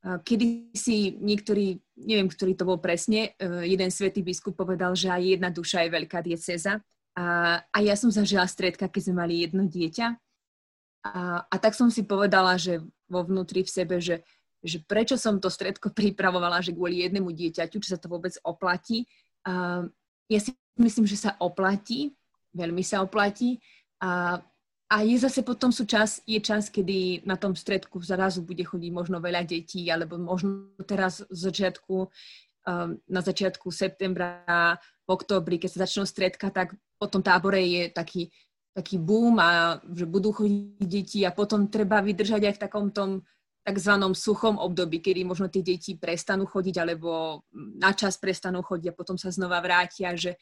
Kedy 0.07 0.71
si 0.71 1.19
niektorý, 1.19 1.75
neviem, 1.99 2.31
ktorý 2.31 2.55
to 2.55 2.63
bol 2.63 2.79
presne, 2.79 3.35
jeden 3.67 3.91
svätý 3.91 4.23
biskup 4.23 4.55
povedal, 4.55 4.95
že 4.95 5.11
aj 5.11 5.21
jedna 5.35 5.49
duša 5.51 5.83
je 5.83 5.89
veľká 5.89 6.19
dieceza. 6.23 6.79
A, 7.17 7.57
a 7.73 7.77
ja 7.81 7.97
som 7.97 8.13
zažila 8.13 8.45
stredka, 8.45 8.85
keď 8.85 9.09
sme 9.09 9.25
mali 9.25 9.41
jedno 9.41 9.65
dieťa. 9.65 10.07
A, 11.09 11.41
a 11.49 11.55
tak 11.57 11.73
som 11.73 11.89
si 11.89 12.05
povedala, 12.05 12.53
že 12.61 12.77
vo 13.09 13.25
vnútri 13.25 13.65
v 13.65 13.73
sebe, 13.73 13.97
že, 13.97 14.21
že 14.61 14.77
prečo 14.85 15.17
som 15.17 15.41
to 15.41 15.49
stredko 15.49 15.89
pripravovala, 15.97 16.61
že 16.61 16.77
kvôli 16.77 17.01
jednému 17.01 17.33
dieťaťu, 17.33 17.81
či 17.81 17.89
sa 17.89 17.97
to 17.97 18.05
vôbec 18.05 18.37
oplatí. 18.45 19.09
A, 19.49 19.81
ja 20.29 20.39
si 20.39 20.53
myslím, 20.77 21.09
že 21.09 21.17
sa 21.17 21.33
oplatí, 21.41 22.13
veľmi 22.53 22.85
sa 22.85 23.01
oplatí. 23.01 23.57
A 23.97 24.37
a 24.87 25.03
je 25.03 25.19
zase 25.19 25.43
potom 25.43 25.67
sú 25.67 25.83
čas, 25.83 26.23
je 26.23 26.39
čas, 26.39 26.71
kedy 26.71 27.27
na 27.27 27.35
tom 27.35 27.51
stredku 27.51 27.99
zrazu 27.99 28.39
bude 28.39 28.63
chodiť 28.63 28.91
možno 28.95 29.19
veľa 29.19 29.43
detí, 29.43 29.83
alebo 29.91 30.15
možno 30.15 30.71
teraz 30.87 31.27
z 31.27 31.39
začiatku, 31.51 32.07
um, 32.07 32.95
na 33.03 33.19
začiatku 33.19 33.67
septembra, 33.67 34.79
v 35.03 35.09
oktobri, 35.11 35.59
keď 35.59 35.69
sa 35.71 35.83
začnú 35.83 36.07
stredka, 36.07 36.51
tak 36.55 36.71
po 36.97 37.07
tom 37.07 37.21
tábore 37.21 37.61
je 37.61 37.83
taký, 37.93 38.29
taký 38.73 38.97
boom 38.97 39.37
a 39.37 39.77
že 39.93 40.05
budú 40.09 40.33
chodiť 40.33 40.89
deti 40.89 41.19
a 41.23 41.31
potom 41.31 41.69
treba 41.69 42.01
vydržať 42.01 42.41
aj 42.49 42.53
v 42.57 42.61
takom 42.61 42.89
tom 42.89 43.21
takzvanom 43.67 44.15
suchom 44.15 44.55
období, 44.55 45.03
kedy 45.03 45.27
možno 45.27 45.51
tie 45.51 45.59
deti 45.59 45.99
prestanú 45.99 46.47
chodiť 46.47 46.75
alebo 46.79 47.43
na 47.53 47.91
čas 47.91 48.15
prestanú 48.15 48.63
chodiť 48.63 48.95
a 48.95 48.97
potom 48.97 49.19
sa 49.19 49.27
znova 49.27 49.59
vrátia, 49.59 50.15
že 50.15 50.39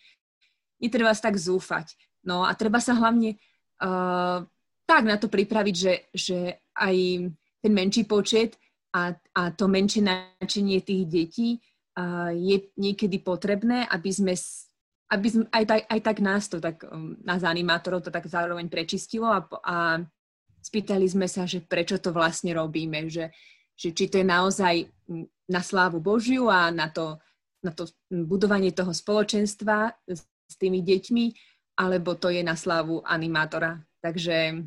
netreba 0.78 1.10
sa 1.10 1.34
tak 1.34 1.42
zúfať. 1.42 1.98
No 2.22 2.46
a 2.46 2.54
treba 2.54 2.78
sa 2.78 2.94
hlavne 2.94 3.42
uh, 3.82 4.46
tak 4.86 5.04
na 5.10 5.18
to 5.18 5.26
pripraviť, 5.26 5.76
že, 5.76 5.94
že 6.14 6.38
aj 6.78 6.96
ten 7.66 7.74
menší 7.74 8.06
počet 8.06 8.62
a, 8.94 9.18
a 9.34 9.50
to 9.50 9.66
menšie 9.66 10.06
načenie 10.06 10.86
tých 10.86 11.04
detí 11.10 11.50
uh, 11.58 12.30
je 12.30 12.70
niekedy 12.78 13.26
potrebné, 13.26 13.90
aby 13.90 14.10
sme, 14.14 14.38
aby 15.06 15.28
sme 15.30 15.44
aj, 15.54 15.64
tak, 15.70 15.82
aj 15.86 16.00
tak 16.02 16.18
nás 16.22 16.44
to, 16.50 16.58
tak 16.58 16.82
um, 16.90 17.14
nás 17.22 17.46
animátorov 17.46 18.02
to 18.02 18.10
tak 18.10 18.26
zároveň 18.26 18.66
prečistilo 18.66 19.30
a, 19.30 19.46
a 19.62 19.78
spýtali 20.66 21.06
sme 21.06 21.30
sa, 21.30 21.46
že 21.46 21.62
prečo 21.62 22.02
to 22.02 22.10
vlastne 22.10 22.50
robíme, 22.58 23.06
že, 23.06 23.30
že 23.78 23.94
či 23.94 24.10
to 24.10 24.18
je 24.18 24.26
naozaj 24.26 24.90
na 25.46 25.62
slávu 25.62 26.02
Božiu 26.02 26.50
a 26.50 26.74
na 26.74 26.90
to, 26.90 27.22
na 27.62 27.70
to 27.70 27.86
budovanie 28.10 28.74
toho 28.74 28.90
spoločenstva 28.90 29.94
s, 30.10 30.26
s 30.26 30.56
tými 30.58 30.82
deťmi, 30.82 31.26
alebo 31.78 32.18
to 32.18 32.34
je 32.34 32.42
na 32.42 32.58
slavu 32.58 33.06
animátora. 33.06 33.78
Takže, 34.02 34.66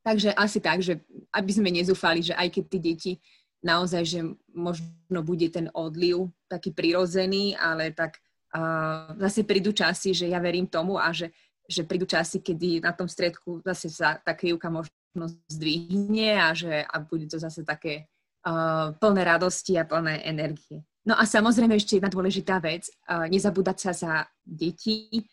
takže 0.00 0.32
asi 0.32 0.58
tak, 0.64 0.80
že 0.80 1.04
aby 1.36 1.50
sme 1.52 1.68
nezúfali, 1.68 2.24
že 2.24 2.32
aj 2.32 2.48
keď 2.56 2.64
tí 2.64 2.78
deti 2.80 3.12
naozaj, 3.60 4.02
že 4.06 4.20
možno 4.54 5.20
bude 5.20 5.50
ten 5.52 5.68
odliv 5.76 6.30
taký 6.48 6.72
prirodzený, 6.72 7.58
ale 7.58 7.92
tak 7.92 8.16
uh, 8.54 9.14
zase 9.18 9.44
prídu 9.44 9.72
časy, 9.72 10.14
že 10.14 10.26
ja 10.28 10.38
verím 10.38 10.68
tomu 10.68 10.96
a 10.96 11.12
že, 11.12 11.32
že 11.66 11.84
prídu 11.84 12.06
časy, 12.06 12.40
kedy 12.40 12.80
na 12.80 12.92
tom 12.92 13.08
stredku 13.08 13.60
zase 13.64 13.90
sa 13.92 14.16
tá 14.20 14.32
krivka 14.32 14.70
možno 14.70 15.26
zdvihne 15.50 16.38
a 16.38 16.54
že 16.54 16.84
a 16.84 16.96
bude 17.02 17.26
to 17.28 17.36
zase 17.40 17.64
také 17.64 18.08
uh, 18.46 18.94
plné 18.96 19.22
radosti 19.24 19.76
a 19.76 19.88
plné 19.88 20.22
energie. 20.24 20.84
No 21.08 21.16
a 21.16 21.24
samozrejme 21.24 21.72
ešte 21.76 21.96
jedna 21.96 22.12
dôležitá 22.12 22.60
vec, 22.60 22.88
uh, 23.08 23.24
nezabúdať 23.28 23.76
sa 23.80 23.92
za 23.96 24.12
deti, 24.44 25.24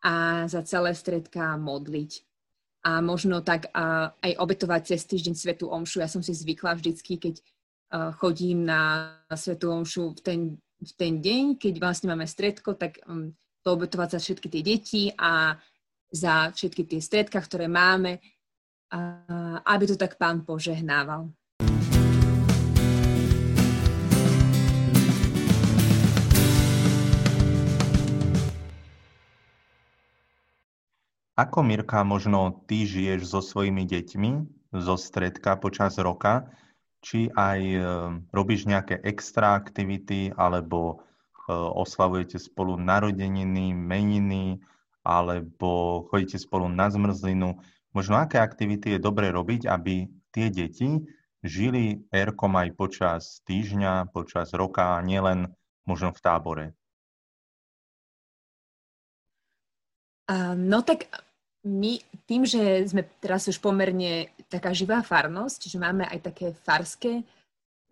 a 0.00 0.44
za 0.48 0.64
celé 0.64 0.96
stredka 0.96 1.56
modliť. 1.60 2.24
A 2.80 3.04
možno 3.04 3.44
tak 3.44 3.68
a, 3.76 4.16
aj 4.24 4.32
obetovať 4.40 4.96
cez 4.96 5.04
týždeň 5.04 5.34
Svetu 5.36 5.68
Omšu. 5.68 6.00
Ja 6.00 6.08
som 6.08 6.24
si 6.24 6.32
zvykla 6.32 6.80
vždycky, 6.80 7.20
keď 7.20 7.34
a, 7.92 8.16
chodím 8.16 8.64
na 8.64 9.12
Svetu 9.36 9.68
Omšu 9.68 10.16
v 10.16 10.20
ten, 10.24 10.40
v 10.80 10.92
ten 10.96 11.20
deň, 11.20 11.60
keď 11.60 11.76
vlastne 11.76 12.08
máme 12.08 12.24
stredko, 12.24 12.72
tak 12.72 13.04
um, 13.04 13.36
to 13.60 13.68
obetovať 13.76 14.16
za 14.16 14.20
všetky 14.24 14.48
tie 14.48 14.62
deti 14.64 15.02
a 15.12 15.52
za 16.08 16.50
všetky 16.56 16.88
tie 16.88 17.00
stredka, 17.04 17.36
ktoré 17.38 17.68
máme, 17.68 18.18
aby 19.62 19.84
to 19.86 19.94
tak 19.94 20.16
pán 20.16 20.42
požehnával. 20.42 21.30
Ako, 31.38 31.64
Mirka, 31.64 32.04
možno 32.04 32.64
ty 32.66 32.84
žiješ 32.84 33.30
so 33.30 33.40
svojimi 33.40 33.86
deťmi 33.86 34.30
zo 34.76 34.96
stredka 34.96 35.56
počas 35.60 35.96
roka? 35.96 36.50
Či 37.00 37.32
aj 37.32 37.60
e, 37.64 37.80
robíš 38.30 38.68
nejaké 38.68 39.00
extra 39.04 39.56
aktivity, 39.56 40.36
alebo 40.36 41.00
e, 41.48 41.52
oslavujete 41.52 42.36
spolu 42.36 42.76
narodeniny, 42.76 43.72
meniny, 43.72 44.60
alebo 45.00 46.04
chodíte 46.12 46.36
spolu 46.36 46.68
na 46.68 46.92
zmrzlinu. 46.92 47.56
Možno 47.96 48.20
aké 48.20 48.36
aktivity 48.38 48.96
je 48.96 49.00
dobre 49.00 49.32
robiť, 49.32 49.64
aby 49.66 50.06
tie 50.30 50.52
deti 50.52 51.00
žili 51.40 52.04
Erkom 52.12 52.52
aj 52.56 52.68
počas 52.76 53.22
týždňa, 53.48 54.12
počas 54.12 54.52
roka, 54.52 55.00
nielen 55.00 55.48
možno 55.88 56.12
v 56.12 56.20
tábore? 56.20 56.66
No 60.54 60.78
tak 60.86 61.10
my 61.60 62.00
tým, 62.24 62.48
že 62.48 62.88
sme 62.88 63.04
teraz 63.20 63.44
už 63.44 63.60
pomerne 63.60 64.32
taká 64.48 64.72
živá 64.72 65.04
farnosť, 65.04 65.68
že 65.68 65.76
máme 65.76 66.08
aj 66.08 66.32
také 66.32 66.46
farské 66.56 67.20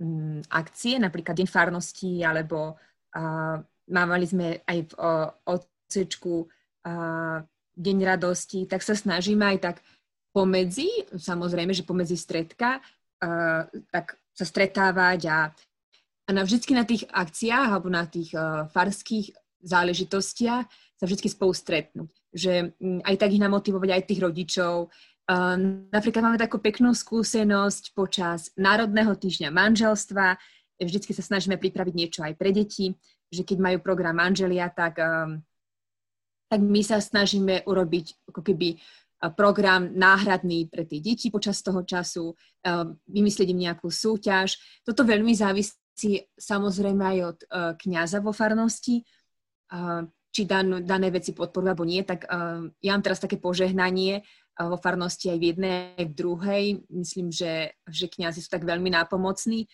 um, 0.01 0.41
akcie, 0.49 0.97
napríklad 0.97 1.37
Deň 1.37 1.49
farnosti, 1.49 2.25
alebo 2.25 2.73
uh, 2.73 3.57
mávali 3.93 4.25
sme 4.25 4.65
aj 4.65 4.79
v 4.89 4.93
uh, 4.97 5.29
odsečku 5.45 6.49
uh, 6.49 7.45
Deň 7.79 7.99
radosti, 8.09 8.65
tak 8.65 8.81
sa 8.81 8.97
snažíme 8.97 9.45
aj 9.45 9.59
tak 9.61 9.77
pomedzi, 10.33 10.89
samozrejme, 11.13 11.77
že 11.77 11.85
pomedzi 11.85 12.17
stredka, 12.17 12.81
uh, 12.81 13.69
tak 13.93 14.17
sa 14.33 14.49
stretávať 14.49 15.21
a, 15.29 15.53
a 16.25 16.31
na 16.33 16.41
vždycky 16.41 16.73
na 16.73 16.89
tých 16.89 17.05
akciách 17.05 17.69
alebo 17.69 17.93
na 17.93 18.09
tých 18.09 18.33
uh, 18.33 18.65
farských 18.73 19.37
záležitostiach 19.61 20.65
sa 20.97 21.05
vždy 21.05 21.29
spolu 21.29 21.53
stretnúť 21.53 22.18
že 22.39 22.79
mm, 22.79 23.03
aj 23.03 23.17
tak 23.19 23.35
ich 23.35 23.43
namotivovať 23.43 23.91
aj 23.91 24.03
tých 24.07 24.23
rodičov. 24.23 24.75
Napríklad 25.93 26.25
máme 26.25 26.41
takú 26.41 26.57
peknú 26.57 26.97
skúsenosť 26.97 27.93
počas 27.93 28.49
Národného 28.57 29.13
týždňa 29.13 29.53
manželstva. 29.53 30.41
Vždycky 30.81 31.13
sa 31.13 31.21
snažíme 31.21 31.61
pripraviť 31.61 31.95
niečo 31.95 32.21
aj 32.25 32.33
pre 32.39 32.49
deti, 32.49 32.97
že 33.29 33.45
keď 33.45 33.61
majú 33.61 33.79
program 33.85 34.17
manželia, 34.17 34.73
tak, 34.73 34.97
tak 36.49 36.61
my 36.65 36.81
sa 36.81 36.97
snažíme 36.97 37.61
urobiť 37.69 38.33
ako 38.33 38.41
keby 38.41 38.81
program 39.37 39.93
náhradný 39.93 40.73
pre 40.73 40.89
tie 40.89 41.05
deti 41.05 41.29
počas 41.29 41.61
toho 41.61 41.85
času, 41.85 42.33
vymyslieť 43.05 43.49
im 43.53 43.69
nejakú 43.69 43.93
súťaž. 43.93 44.57
Toto 44.81 45.05
veľmi 45.05 45.37
závisí 45.37 46.25
samozrejme 46.41 47.05
aj 47.05 47.19
od 47.21 47.39
kňaza 47.77 48.25
vo 48.25 48.33
farnosti, 48.33 49.05
či 50.39 50.47
dan, 50.47 50.87
dané 50.87 51.11
veci 51.11 51.35
podporujú 51.35 51.75
alebo 51.75 51.83
nie, 51.83 52.07
tak 52.07 52.31
uh, 52.31 52.63
ja 52.79 52.95
mám 52.95 53.03
teraz 53.03 53.19
také 53.19 53.35
požehnanie 53.43 54.23
uh, 54.23 54.71
vo 54.71 54.79
farnosti 54.79 55.35
aj 55.35 55.39
v 55.43 55.47
jednej, 55.51 55.99
aj 55.99 56.07
v 56.07 56.15
druhej. 56.15 56.65
Myslím, 56.95 57.35
že, 57.35 57.75
že 57.91 58.07
kniazy 58.07 58.47
sú 58.47 58.49
tak 58.55 58.63
veľmi 58.63 58.95
nápomocní. 58.95 59.67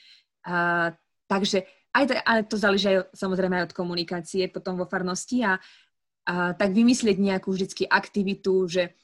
Uh, 0.49 0.97
takže 1.28 1.68
aj 1.92 2.04
to, 2.09 2.12
ale 2.25 2.40
to 2.49 2.56
záleží 2.56 2.87
aj 2.97 3.12
samozrejme 3.12 3.54
aj 3.61 3.66
od 3.68 3.76
komunikácie 3.76 4.49
potom 4.49 4.80
vo 4.80 4.88
farnosti 4.88 5.44
a, 5.44 5.61
a 6.25 6.56
tak 6.56 6.73
vymyslieť 6.73 7.21
nejakú 7.21 7.52
vždycky 7.52 7.85
aktivitu, 7.85 8.64
že 8.64 8.97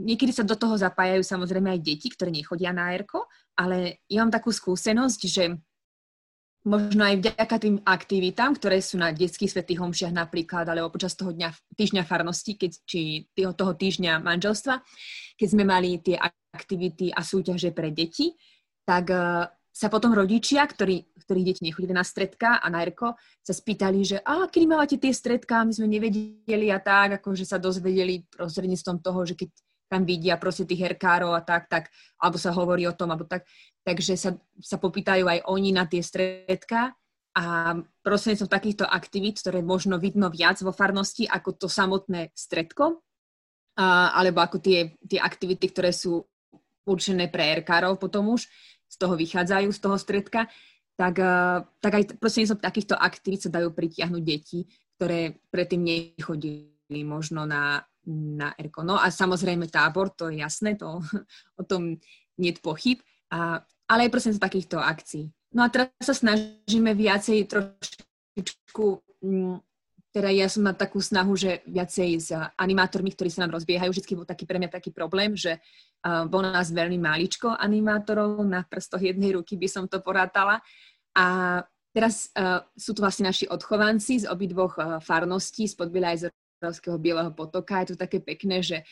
niekedy 0.00 0.32
sa 0.34 0.42
do 0.42 0.56
toho 0.56 0.74
zapájajú 0.74 1.22
samozrejme 1.22 1.70
aj 1.76 1.80
deti, 1.80 2.08
ktoré 2.10 2.32
nechodia 2.32 2.72
na 2.72 2.92
ERKO, 2.96 3.28
ale 3.56 4.02
ja 4.08 4.24
mám 4.24 4.32
takú 4.32 4.50
skúsenosť, 4.50 5.20
že 5.28 5.44
možno 6.64 7.02
aj 7.08 7.24
vďaka 7.24 7.56
tým 7.56 7.76
aktivitám, 7.80 8.56
ktoré 8.60 8.84
sú 8.84 9.00
na 9.00 9.10
detských 9.16 9.48
svetých 9.48 9.80
homšiach 9.80 10.12
napríklad, 10.12 10.68
alebo 10.68 10.92
počas 10.92 11.16
toho 11.16 11.32
dňa, 11.32 11.52
týždňa 11.76 12.02
farnosti, 12.04 12.56
keď, 12.60 12.72
či 12.84 13.00
toho 13.32 13.72
týždňa 13.72 14.20
manželstva, 14.20 14.74
keď 15.40 15.48
sme 15.48 15.64
mali 15.64 15.96
tie 16.04 16.20
aktivity 16.52 17.08
a 17.08 17.24
súťaže 17.24 17.72
pre 17.72 17.88
deti, 17.94 18.36
tak 18.84 19.08
uh, 19.08 19.48
sa 19.70 19.88
potom 19.88 20.12
rodičia, 20.12 20.66
ktorí, 20.66 21.14
ktorých 21.24 21.46
deti 21.46 21.62
nechodili 21.64 21.94
na 21.96 22.04
stredka 22.04 22.60
a 22.60 22.66
na 22.68 22.84
ERKO, 22.84 23.16
sa 23.40 23.54
spýtali, 23.54 24.04
že 24.04 24.16
a 24.20 24.50
kedy 24.50 24.66
máte 24.68 24.96
tie 25.00 25.14
stredka, 25.14 25.64
my 25.64 25.72
sme 25.72 25.88
nevedeli 25.88 26.68
a 26.68 26.82
tak, 26.82 27.22
akože 27.22 27.48
sa 27.48 27.56
dozvedeli 27.56 28.26
prostredníctvom 28.28 29.00
toho, 29.00 29.24
že 29.24 29.38
keď 29.38 29.48
tam 29.90 30.06
vidia 30.06 30.38
proste 30.38 30.62
tých 30.62 30.86
herkárov 30.86 31.34
a 31.34 31.42
tak, 31.42 31.66
tak, 31.66 31.90
alebo 32.22 32.38
sa 32.38 32.54
hovorí 32.54 32.86
o 32.86 32.94
tom, 32.94 33.10
alebo 33.10 33.26
tak, 33.26 33.42
takže 33.82 34.14
sa, 34.14 34.38
sa 34.62 34.78
popýtajú 34.78 35.26
aj 35.26 35.50
oni 35.50 35.74
na 35.74 35.90
tie 35.90 35.98
stredka 35.98 36.94
a 37.34 37.74
prostredníctvom 38.06 38.50
takýchto 38.50 38.84
aktivít, 38.86 39.42
ktoré 39.42 39.66
možno 39.66 39.98
vidno 39.98 40.30
viac 40.30 40.62
vo 40.62 40.70
farnosti 40.70 41.26
ako 41.26 41.58
to 41.58 41.66
samotné 41.66 42.30
stredko, 42.38 43.02
a, 43.74 44.14
alebo 44.14 44.38
ako 44.46 44.62
tie, 44.62 44.94
tie 45.10 45.18
aktivity, 45.18 45.74
ktoré 45.74 45.90
sú 45.90 46.22
určené 46.86 47.26
pre 47.26 47.50
erkárov 47.58 47.98
potom 47.98 48.30
už, 48.30 48.46
z 48.90 48.96
toho 48.98 49.14
vychádzajú, 49.18 49.68
z 49.70 49.80
toho 49.82 49.96
stredka, 49.98 50.50
tak, 50.98 51.14
uh, 51.18 51.62
tak 51.78 51.92
aj 51.98 52.04
prostredníctvom 52.18 52.62
takýchto 52.62 52.94
aktivít 52.98 53.46
sa 53.46 53.50
dajú 53.50 53.70
pritiahnuť 53.72 54.22
deti, 54.22 54.66
ktoré 54.98 55.38
predtým 55.48 55.80
nechodili 55.80 57.00
možno 57.06 57.46
na, 57.48 57.86
na 58.08 58.54
ERKO. 58.56 58.86
No 58.86 58.96
a 58.96 59.12
samozrejme 59.12 59.68
tábor, 59.68 60.14
to 60.16 60.32
je 60.32 60.40
jasné, 60.40 60.76
to, 60.76 61.00
o 61.60 61.62
tom 61.64 62.00
nie 62.40 62.50
je 62.52 62.62
pochyb, 62.64 62.98
a, 63.30 63.60
ale 63.90 64.08
aj 64.08 64.12
prostredníctvom 64.12 64.46
takýchto 64.48 64.76
akcií. 64.80 65.24
No 65.50 65.66
a 65.66 65.68
teraz 65.68 65.90
sa 66.00 66.14
snažíme 66.14 66.94
viacej 66.94 67.50
trošičku 67.50 68.84
mm, 69.24 69.56
teda 70.10 70.28
ja 70.34 70.50
som 70.50 70.66
na 70.66 70.74
takú 70.74 70.98
snahu, 70.98 71.38
že 71.38 71.62
viacej 71.70 72.10
s 72.18 72.34
animátormi, 72.58 73.14
ktorí 73.14 73.30
sa 73.30 73.46
nám 73.46 73.54
rozbiehajú, 73.54 73.94
vždy 73.94 74.14
bol 74.18 74.26
taký 74.26 74.42
pre 74.42 74.58
mňa 74.58 74.70
taký 74.70 74.90
problém, 74.90 75.38
že 75.38 75.62
uh, 75.62 76.26
bolo 76.26 76.50
nás 76.50 76.74
veľmi 76.74 76.98
máličko 76.98 77.54
animátorov, 77.54 78.42
na 78.42 78.66
prstoch 78.66 78.98
jednej 78.98 79.38
ruky 79.38 79.54
by 79.54 79.70
som 79.70 79.86
to 79.86 80.02
porátala. 80.02 80.58
A 81.14 81.58
teraz 81.94 82.26
uh, 82.34 82.58
sú 82.74 82.90
tu 82.90 83.06
vlastne 83.06 83.30
naši 83.30 83.46
odchovanci 83.46 84.26
z 84.26 84.26
obidvoch 84.26 84.74
uh, 84.82 84.98
farností, 84.98 85.70
z 85.70 85.78
Podbiela 85.78 86.10
aj 86.10 86.18
z 86.18 86.24
Rovského 86.60 87.00
Bieleho 87.00 87.32
potoka. 87.32 87.80
Je 87.82 87.96
to 87.96 87.96
také 87.96 88.20
pekné, 88.20 88.60
že 88.60 88.84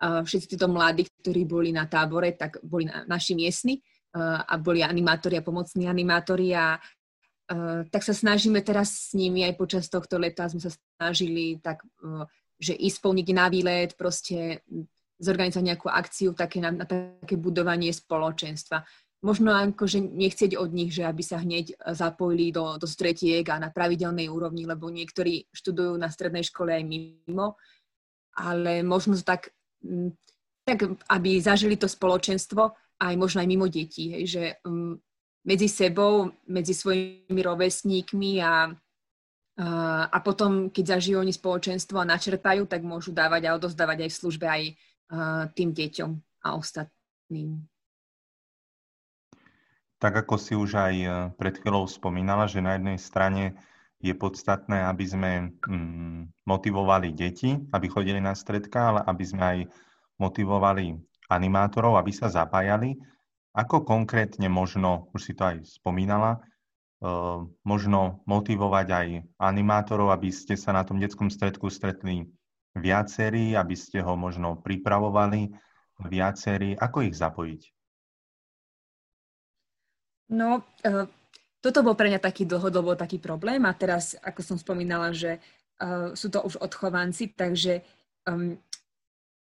všetci 0.00 0.56
títo 0.56 0.68
mladí, 0.68 1.08
ktorí 1.22 1.42
boli 1.48 1.72
na 1.72 1.88
tábore, 1.88 2.32
tak 2.36 2.60
boli 2.62 2.86
na, 2.86 3.04
naši 3.08 3.34
miestni 3.34 3.80
a 4.16 4.56
boli 4.56 4.80
animátori 4.80 5.36
a 5.36 5.44
pomocní 5.44 5.88
animátori 5.88 6.56
a 6.56 6.80
tak 7.90 8.02
sa 8.02 8.10
snažíme 8.10 8.58
teraz 8.64 9.12
s 9.12 9.14
nimi 9.14 9.46
aj 9.46 9.54
počas 9.54 9.86
tohto 9.86 10.18
leta 10.18 10.50
sme 10.50 10.58
sa 10.58 10.74
snažili 10.98 11.62
tak, 11.62 11.84
že 12.58 12.74
ísť 12.74 12.96
spolu 12.98 13.22
na 13.30 13.46
výlet, 13.46 13.94
proste 13.94 14.66
zorganizovať 15.16 15.64
nejakú 15.64 15.88
akciu 15.88 16.34
také 16.36 16.60
na, 16.60 16.74
na 16.74 16.84
také 16.84 17.38
budovanie 17.38 17.88
spoločenstva. 17.94 18.84
Možno 19.24 19.48
akože 19.50 20.00
nechceť 20.00 20.60
od 20.60 20.70
nich, 20.76 20.92
že 20.92 21.08
aby 21.08 21.24
sa 21.24 21.40
hneď 21.40 21.72
zapojili 21.96 22.52
do, 22.52 22.76
do 22.76 22.84
stretiek 22.84 23.48
a 23.48 23.56
na 23.56 23.72
pravidelnej 23.72 24.28
úrovni, 24.28 24.68
lebo 24.68 24.92
niektorí 24.92 25.48
študujú 25.50 25.96
na 25.96 26.12
strednej 26.12 26.44
škole 26.44 26.76
aj 26.76 26.84
mimo, 26.84 27.56
ale 28.36 28.84
možno 28.84 29.16
tak, 29.24 29.56
tak 30.68 30.78
aby 31.08 31.30
zažili 31.40 31.80
to 31.80 31.88
spoločenstvo 31.88 32.76
aj 32.96 33.14
možno 33.16 33.44
aj 33.44 33.48
mimo 33.48 33.66
detí, 33.68 34.12
hej, 34.12 34.24
že 34.24 34.42
um, 34.64 34.96
medzi 35.44 35.68
sebou, 35.68 36.32
medzi 36.48 36.72
svojimi 36.72 37.40
rovesníkmi 37.44 38.40
a, 38.40 38.46
a, 38.46 38.54
a 40.08 40.18
potom, 40.24 40.72
keď 40.72 40.98
zažijú 40.98 41.20
oni 41.20 41.30
spoločenstvo 41.30 42.00
a 42.00 42.08
načerpajú, 42.08 42.66
tak 42.66 42.82
môžu 42.82 43.12
dávať 43.12 43.42
a 43.46 43.54
odozdávať 43.54 44.08
aj 44.08 44.10
v 44.10 44.18
službe 44.18 44.46
aj 44.48 44.62
a, 44.66 44.74
tým 45.52 45.70
deťom 45.76 46.10
a 46.42 46.48
ostatným. 46.56 47.62
Tak 50.06 50.22
ako 50.22 50.38
si 50.38 50.54
už 50.54 50.78
aj 50.78 50.94
e, 51.02 51.08
pred 51.34 51.58
chvíľou 51.58 51.90
spomínala, 51.90 52.46
že 52.46 52.62
na 52.62 52.78
jednej 52.78 52.94
strane 52.94 53.58
je 53.98 54.14
podstatné, 54.14 54.86
aby 54.86 55.02
sme 55.02 55.30
mm, 55.66 56.46
motivovali 56.46 57.10
deti, 57.10 57.58
aby 57.74 57.90
chodili 57.90 58.22
na 58.22 58.30
stredka, 58.38 58.94
ale 58.94 59.00
aby 59.02 59.24
sme 59.26 59.42
aj 59.42 59.58
motivovali 60.22 60.94
animátorov, 61.26 61.98
aby 61.98 62.14
sa 62.14 62.30
zapájali. 62.30 62.94
Ako 63.50 63.82
konkrétne 63.82 64.46
možno, 64.46 65.10
už 65.10 65.26
si 65.26 65.32
to 65.34 65.42
aj 65.42 65.66
spomínala, 65.66 66.38
uh, 67.02 67.42
možno 67.66 68.22
motivovať 68.30 68.86
aj 68.86 69.08
animátorov, 69.42 70.14
aby 70.14 70.30
ste 70.30 70.54
sa 70.54 70.70
na 70.70 70.86
tom 70.86 71.02
detskom 71.02 71.34
stredku 71.34 71.66
stretli 71.66 72.30
viacerí, 72.78 73.58
aby 73.58 73.74
ste 73.74 74.06
ho 74.06 74.14
možno 74.14 74.54
pripravovali 74.62 75.50
viacerí. 76.06 76.78
Ako 76.78 77.10
ich 77.10 77.18
zapojiť? 77.18 77.75
No, 80.26 80.66
uh, 80.82 81.06
toto 81.62 81.82
bol 81.86 81.94
pre 81.94 82.10
mňa 82.10 82.20
taký 82.22 82.46
dlhodobo 82.46 82.98
taký 82.98 83.18
problém 83.22 83.62
a 83.66 83.72
teraz, 83.74 84.18
ako 84.22 84.40
som 84.42 84.56
spomínala, 84.58 85.14
že 85.14 85.38
uh, 85.82 86.14
sú 86.14 86.30
to 86.30 86.42
už 86.42 86.58
odchovanci, 86.58 87.34
takže 87.34 87.82
um, 88.26 88.58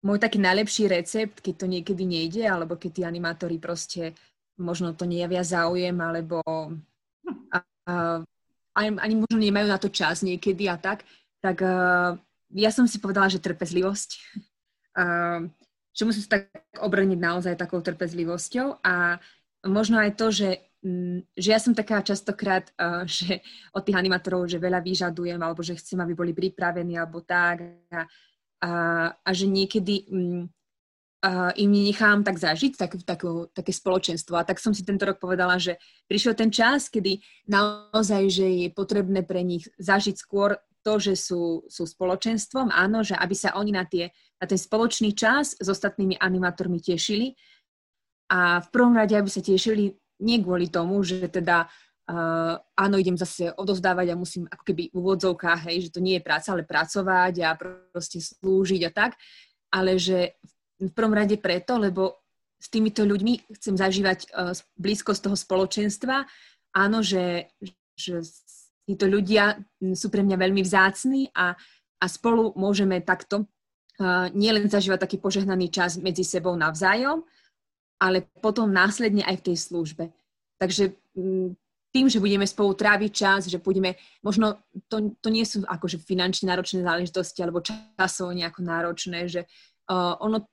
môj 0.05 0.17
taký 0.21 0.37
najlepší 0.37 0.89
recept, 0.89 1.41
keď 1.41 1.53
to 1.57 1.67
niekedy 1.67 2.03
nejde, 2.05 2.43
alebo 2.45 2.77
keď 2.77 2.91
tí 2.93 3.01
animátori 3.05 3.57
proste 3.57 4.13
možno 4.57 4.93
to 4.93 5.05
nejavia 5.05 5.45
záujem, 5.45 5.93
alebo 5.97 6.41
a, 7.53 7.57
a, 7.61 7.93
ani, 8.73 8.89
ani 8.97 9.15
možno 9.17 9.37
nemajú 9.37 9.67
na 9.69 9.77
to 9.81 9.89
čas 9.89 10.25
niekedy 10.25 10.69
a 10.69 10.77
tak, 10.77 11.05
tak 11.41 11.61
uh, 11.61 12.17
ja 12.53 12.69
som 12.69 12.85
si 12.89 12.97
povedala, 12.97 13.29
že 13.29 13.41
trpezlivosť. 13.41 14.09
Uh, 14.97 15.49
že 15.97 16.05
musím 16.05 16.23
sa 16.29 16.37
tak 16.37 16.53
obrniť 16.77 17.17
naozaj 17.17 17.57
takou 17.57 17.81
trpezlivosťou 17.81 18.85
a 18.85 19.17
možno 19.65 19.97
aj 19.97 20.13
to, 20.13 20.29
že, 20.29 20.66
že 21.33 21.49
ja 21.51 21.59
som 21.59 21.73
taká 21.73 22.05
častokrát, 22.05 22.69
uh, 22.77 23.03
že 23.09 23.41
od 23.73 23.81
tých 23.83 23.97
animátorov, 23.97 24.49
že 24.49 24.61
veľa 24.61 24.81
vyžadujem, 24.81 25.39
alebo 25.41 25.61
že 25.65 25.77
chcem, 25.77 25.99
aby 26.01 26.13
boli 26.13 26.31
pripravení, 26.33 26.97
alebo 26.97 27.21
tak. 27.25 27.63
A, 27.91 28.05
a, 28.61 28.71
a 29.13 29.29
že 29.33 29.45
niekedy 29.45 30.09
um, 30.09 30.49
uh, 31.25 31.51
im 31.57 31.71
nechám 31.71 32.21
tak 32.21 32.37
zažiť 32.37 32.73
tak, 32.77 32.91
tak, 33.05 33.21
také 33.53 33.71
spoločenstvo. 33.73 34.37
A 34.37 34.47
tak 34.47 34.61
som 34.61 34.73
si 34.73 34.85
tento 34.85 35.05
rok 35.05 35.17
povedala, 35.17 35.57
že 35.57 35.77
prišiel 36.05 36.33
ten 36.37 36.49
čas, 36.53 36.89
kedy 36.89 37.21
naozaj, 37.49 38.23
že 38.29 38.47
je 38.65 38.67
potrebné 38.73 39.25
pre 39.25 39.41
nich 39.41 39.65
zažiť 39.81 40.15
skôr 40.17 40.57
to, 40.85 41.03
že 41.03 41.19
sú, 41.19 41.67
sú 41.67 41.83
spoločenstvom, 41.83 42.71
áno, 42.71 43.03
že 43.03 43.11
aby 43.19 43.35
sa 43.35 43.59
oni 43.59 43.75
na, 43.75 43.83
tie, 43.83 44.07
na 44.39 44.47
ten 44.47 44.55
spoločný 44.55 45.11
čas 45.11 45.51
s 45.59 45.67
ostatnými 45.67 46.15
animátormi 46.15 46.79
tešili. 46.79 47.35
A 48.31 48.63
v 48.63 48.67
prvom 48.71 48.95
rade, 48.95 49.15
aby 49.15 49.27
sa 49.27 49.43
tešili 49.43 49.91
nie 50.21 50.41
kvôli 50.41 50.67
tomu, 50.69 51.01
že 51.05 51.29
teda 51.29 51.69
uh, 52.09 52.55
áno, 52.73 52.95
idem 52.97 53.17
zase 53.19 53.53
odozdávať 53.53 54.13
a 54.13 54.19
musím 54.19 54.49
ako 54.49 54.63
keby 54.63 54.89
v 54.89 54.95
úvodzovkách, 54.95 55.69
hej, 55.69 55.89
že 55.89 55.93
to 55.93 56.01
nie 56.01 56.17
je 56.17 56.25
práca, 56.25 56.53
ale 56.53 56.63
pracovať 56.65 57.33
a 57.43 57.49
proste 57.57 58.23
slúžiť 58.23 58.81
a 58.87 58.91
tak, 58.91 59.19
ale 59.69 59.99
že 59.99 60.39
v 60.77 60.91
prvom 60.93 61.13
rade 61.13 61.37
preto, 61.41 61.77
lebo 61.77 62.21
s 62.57 62.73
týmito 62.73 63.05
ľuďmi 63.05 63.53
chcem 63.53 63.75
zažívať 63.77 64.19
uh, 64.33 64.53
blízkosť 64.77 65.21
toho 65.29 65.37
spoločenstva. 65.37 66.25
Áno, 66.73 67.05
že, 67.05 67.53
že 67.93 68.21
títo 68.85 69.05
ľudia 69.05 69.61
sú 69.93 70.09
pre 70.09 70.25
mňa 70.25 70.37
veľmi 70.37 70.61
vzácni 70.65 71.29
a, 71.37 71.53
a 72.01 72.05
spolu 72.09 72.53
môžeme 72.57 73.01
takto 73.05 73.45
uh, 73.45 74.29
nielen 74.33 74.65
zažívať 74.65 75.05
taký 75.05 75.17
požehnaný 75.21 75.69
čas 75.69 76.01
medzi 76.01 76.25
sebou 76.25 76.57
navzájom, 76.57 77.21
ale 77.97 78.29
potom 78.41 78.69
následne 78.69 79.25
aj 79.25 79.41
v 79.41 79.45
tej 79.51 79.57
službe. 79.57 80.13
Takže 80.57 80.97
um, 81.17 81.53
tým, 81.93 82.07
že 82.09 82.21
budeme 82.21 82.45
spolu 82.45 82.77
tráviť 82.77 83.11
čas, 83.13 83.41
že 83.49 83.57
budeme, 83.57 83.97
možno 84.21 84.61
to, 84.85 85.17
to 85.17 85.29
nie 85.33 85.41
sú 85.47 85.65
akože 85.65 85.97
finančne 86.03 86.51
náročné 86.51 86.85
záležitosti 86.85 87.41
alebo 87.41 87.63
časovo 87.65 88.33
nejako 88.33 88.61
náročné, 88.61 89.25
že 89.25 89.41
uh, 89.89 90.13
ono 90.21 90.45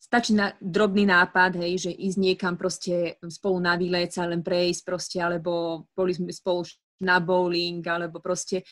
stačí 0.00 0.32
na 0.38 0.54
drobný 0.62 1.04
nápad, 1.04 1.58
hej, 1.58 1.88
že 1.88 1.90
ísť 1.90 2.18
niekam 2.20 2.54
proste 2.54 3.18
spolu 3.26 3.58
na 3.58 3.74
výlet 3.74 4.08
sa 4.14 4.24
len 4.24 4.40
prejsť 4.40 4.82
proste, 4.86 5.18
alebo 5.18 5.84
boli 5.92 6.14
sme 6.14 6.30
spolu 6.30 6.62
na 7.02 7.18
bowling, 7.18 7.82
alebo 7.82 8.22
proste 8.22 8.62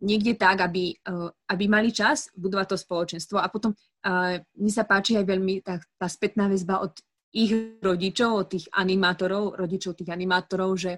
niekde 0.00 0.34
tak, 0.34 0.64
aby, 0.64 0.96
uh, 1.06 1.30
aby 1.52 1.64
mali 1.68 1.92
čas 1.92 2.32
budovať 2.34 2.66
to 2.74 2.76
spoločenstvo. 2.80 3.36
A 3.36 3.46
potom 3.52 3.70
uh, 3.74 4.40
mne 4.56 4.72
sa 4.72 4.88
páči 4.88 5.14
aj 5.14 5.26
veľmi 5.28 5.60
tá, 5.60 5.78
tá 5.98 6.06
spätná 6.08 6.48
väzba 6.48 6.80
od 6.80 6.96
ich 7.34 7.80
rodičov, 7.84 8.30
od 8.32 8.46
tých 8.48 8.66
animátorov, 8.72 9.56
rodičov 9.60 9.98
tých 9.98 10.10
animátorov, 10.12 10.76
že 10.80 10.92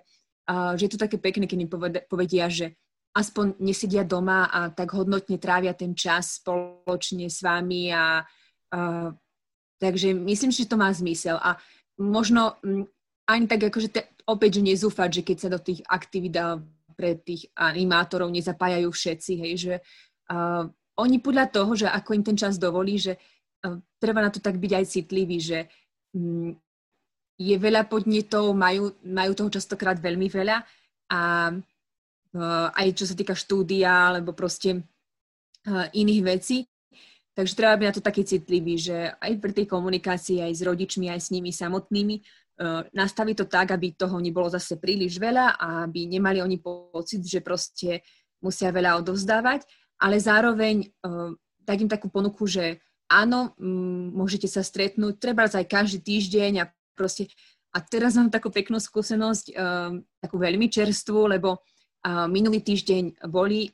uh, 0.50 0.74
že 0.74 0.86
je 0.86 0.92
to 0.94 1.02
také 1.02 1.18
pekné, 1.18 1.46
keď 1.46 1.58
im 1.62 1.70
povedia, 2.06 2.46
že 2.50 2.74
aspoň 3.10 3.58
nesedia 3.58 4.06
doma 4.06 4.46
a 4.46 4.70
tak 4.70 4.94
hodnotne 4.94 5.38
trávia 5.38 5.74
ten 5.74 5.98
čas 5.98 6.38
spoločne 6.38 7.26
s 7.26 7.42
vami 7.42 7.90
a 7.90 8.22
uh, 8.22 9.10
takže 9.82 10.14
myslím, 10.14 10.50
že 10.54 10.70
to 10.70 10.78
má 10.78 10.90
zmysel. 10.94 11.34
A 11.42 11.58
možno 11.98 12.54
um, 12.62 12.86
ani 13.26 13.46
tak 13.50 13.66
akože 13.66 13.88
te, 13.90 14.02
opäť, 14.30 14.62
že 14.62 14.74
nezúfať, 14.74 15.10
že 15.10 15.22
keď 15.26 15.36
sa 15.38 15.48
do 15.50 15.58
tých 15.58 15.82
aktivít 15.90 16.38
pre 16.94 17.18
tých 17.18 17.50
animátorov 17.58 18.30
nezapájajú 18.30 18.90
všetci, 18.90 19.32
hej, 19.42 19.52
že 19.58 19.74
uh, 20.30 20.70
oni 20.94 21.18
podľa 21.18 21.46
toho, 21.50 21.72
že 21.74 21.86
ako 21.90 22.10
im 22.14 22.24
ten 22.26 22.38
čas 22.38 22.62
dovolí, 22.62 22.94
že 22.94 23.18
uh, 23.18 23.74
treba 23.98 24.22
na 24.22 24.30
to 24.30 24.38
tak 24.38 24.54
byť 24.54 24.72
aj 24.78 24.84
citlivý, 24.86 25.38
že 25.42 25.58
je 27.40 27.56
veľa 27.56 27.88
podnetov, 27.88 28.52
majú, 28.52 28.92
majú 29.00 29.32
toho 29.32 29.48
častokrát 29.48 29.96
veľmi 29.96 30.28
veľa 30.28 30.60
a 31.10 31.20
uh, 31.54 32.68
aj 32.76 32.86
čo 32.92 33.08
sa 33.08 33.16
týka 33.16 33.32
štúdia 33.32 34.12
alebo 34.12 34.36
proste 34.36 34.84
uh, 35.64 35.88
iných 35.96 36.22
vecí. 36.22 36.68
Takže 37.32 37.56
treba 37.56 37.78
byť 37.78 37.86
na 37.88 37.96
to 37.96 38.04
taký 38.04 38.22
citlivý, 38.26 38.74
že 38.76 38.96
aj 39.16 39.32
pri 39.40 39.52
tej 39.56 39.66
komunikácii 39.70 40.44
aj 40.44 40.52
s 40.52 40.62
rodičmi, 40.66 41.08
aj 41.08 41.20
s 41.24 41.32
nimi 41.32 41.48
samotnými 41.48 42.16
uh, 42.20 42.84
nastaviť 42.92 43.34
to 43.40 43.46
tak, 43.48 43.72
aby 43.72 43.96
toho 43.96 44.20
nebolo 44.20 44.52
zase 44.52 44.76
príliš 44.76 45.16
veľa 45.16 45.56
a 45.56 45.88
aby 45.88 46.10
nemali 46.10 46.44
oni 46.44 46.60
pocit, 46.60 47.24
že 47.24 47.40
proste 47.40 48.04
musia 48.44 48.68
veľa 48.68 49.00
odovzdávať, 49.00 49.64
ale 50.00 50.16
zároveň 50.16 50.88
dať 51.60 51.76
im 51.84 51.92
takú 51.92 52.08
ponuku, 52.08 52.48
že 52.48 52.80
áno, 53.10 53.58
m- 53.58 54.14
môžete 54.14 54.46
sa 54.46 54.62
stretnúť, 54.62 55.18
treba 55.18 55.50
aj 55.50 55.66
každý 55.66 55.98
týždeň 55.98 56.52
a 56.62 56.64
proste 56.94 57.26
a 57.70 57.78
teraz 57.78 58.18
mám 58.18 58.34
takú 58.34 58.50
peknú 58.50 58.82
skúsenosť, 58.82 59.54
um, 59.54 60.02
takú 60.18 60.42
veľmi 60.42 60.66
čerstvú, 60.66 61.30
lebo 61.30 61.62
uh, 61.62 62.26
minulý 62.26 62.66
týždeň 62.66 63.30
boli 63.30 63.70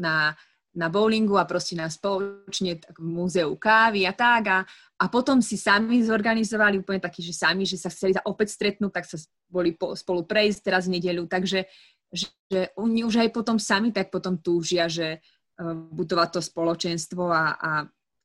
na, 0.00 0.32
na 0.72 0.86
bowlingu 0.88 1.36
a 1.36 1.44
proste 1.44 1.76
na 1.76 1.90
spoločne 1.90 2.80
tak, 2.80 2.96
v 2.96 3.08
múzeu 3.10 3.50
kávy 3.58 4.08
a 4.08 4.14
tak 4.16 4.42
a, 4.48 4.58
a 4.96 5.04
potom 5.10 5.44
si 5.44 5.60
sami 5.60 6.00
zorganizovali 6.00 6.80
úplne 6.80 7.02
taký, 7.02 7.20
že 7.20 7.36
sami, 7.36 7.68
že 7.68 7.76
sa 7.76 7.92
chceli 7.92 8.16
opäť 8.24 8.56
stretnúť, 8.56 8.92
tak 8.94 9.04
sa 9.04 9.20
boli 9.50 9.76
po, 9.76 9.92
spolu 9.92 10.24
prejsť 10.24 10.60
teraz 10.64 10.88
v 10.88 10.96
nedeľu, 10.96 11.28
takže 11.28 11.68
že, 12.10 12.26
oni 12.80 13.04
už 13.04 13.20
aj 13.20 13.28
potom 13.36 13.60
sami 13.60 13.92
tak 13.92 14.08
potom 14.08 14.40
túžia, 14.40 14.88
že 14.88 15.20
uh, 15.20 15.74
budovať 15.92 16.38
to 16.38 16.40
spoločenstvo 16.40 17.28
a, 17.28 17.44
a 17.58 17.70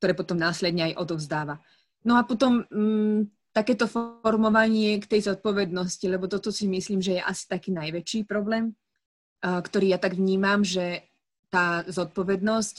ktoré 0.05 0.13
potom 0.13 0.37
následne 0.37 0.93
aj 0.93 1.01
odovzdáva. 1.01 1.57
No 2.05 2.13
a 2.13 2.21
potom 2.21 2.61
um, 2.69 3.25
takéto 3.49 3.89
formovanie 3.89 5.01
k 5.01 5.09
tej 5.17 5.33
zodpovednosti, 5.33 6.05
lebo 6.05 6.29
toto 6.29 6.53
si 6.53 6.69
myslím, 6.69 7.01
že 7.01 7.17
je 7.17 7.25
asi 7.25 7.49
taký 7.49 7.73
najväčší 7.73 8.29
problém, 8.29 8.77
ktorý 9.41 9.95
ja 9.95 9.99
tak 10.01 10.13
vnímam, 10.13 10.61
že 10.61 11.09
tá 11.49 11.81
zodpovednosť 11.87 12.75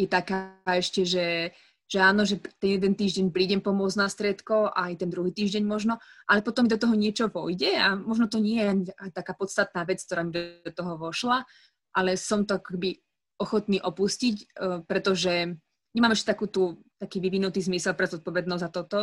je 0.00 0.08
taká 0.08 0.56
ešte, 0.64 1.04
že, 1.04 1.52
že 1.84 1.98
áno, 2.00 2.24
že 2.24 2.40
ten 2.56 2.80
jeden 2.80 2.96
týždeň 2.96 3.28
prídem 3.30 3.60
pomôcť 3.60 4.00
na 4.00 4.08
stredko 4.08 4.72
aj 4.72 5.04
ten 5.04 5.12
druhý 5.12 5.30
týždeň 5.30 5.62
možno, 5.62 6.00
ale 6.24 6.40
potom 6.40 6.64
do 6.64 6.80
toho 6.80 6.96
niečo 6.96 7.28
vojde 7.28 7.76
a 7.76 7.94
možno 7.94 8.32
to 8.32 8.40
nie 8.40 8.58
je 8.64 8.90
taká 9.12 9.36
podstatná 9.36 9.84
vec, 9.84 10.00
ktorá 10.00 10.24
mi 10.24 10.32
do 10.64 10.72
toho 10.72 10.96
vošla, 10.96 11.44
ale 11.92 12.16
som 12.16 12.48
to 12.48 12.56
akoby 12.56 12.98
ochotný 13.38 13.76
opustiť, 13.82 14.56
pretože 14.88 15.60
nemám 15.92 16.12
ešte 16.16 16.32
takú 16.32 16.48
tú, 16.48 16.80
taký 16.96 17.20
vyvinutý 17.20 17.60
zmysel 17.60 17.92
pre 17.96 18.08
zodpovednosť 18.08 18.62
za 18.64 18.70
toto. 18.72 18.98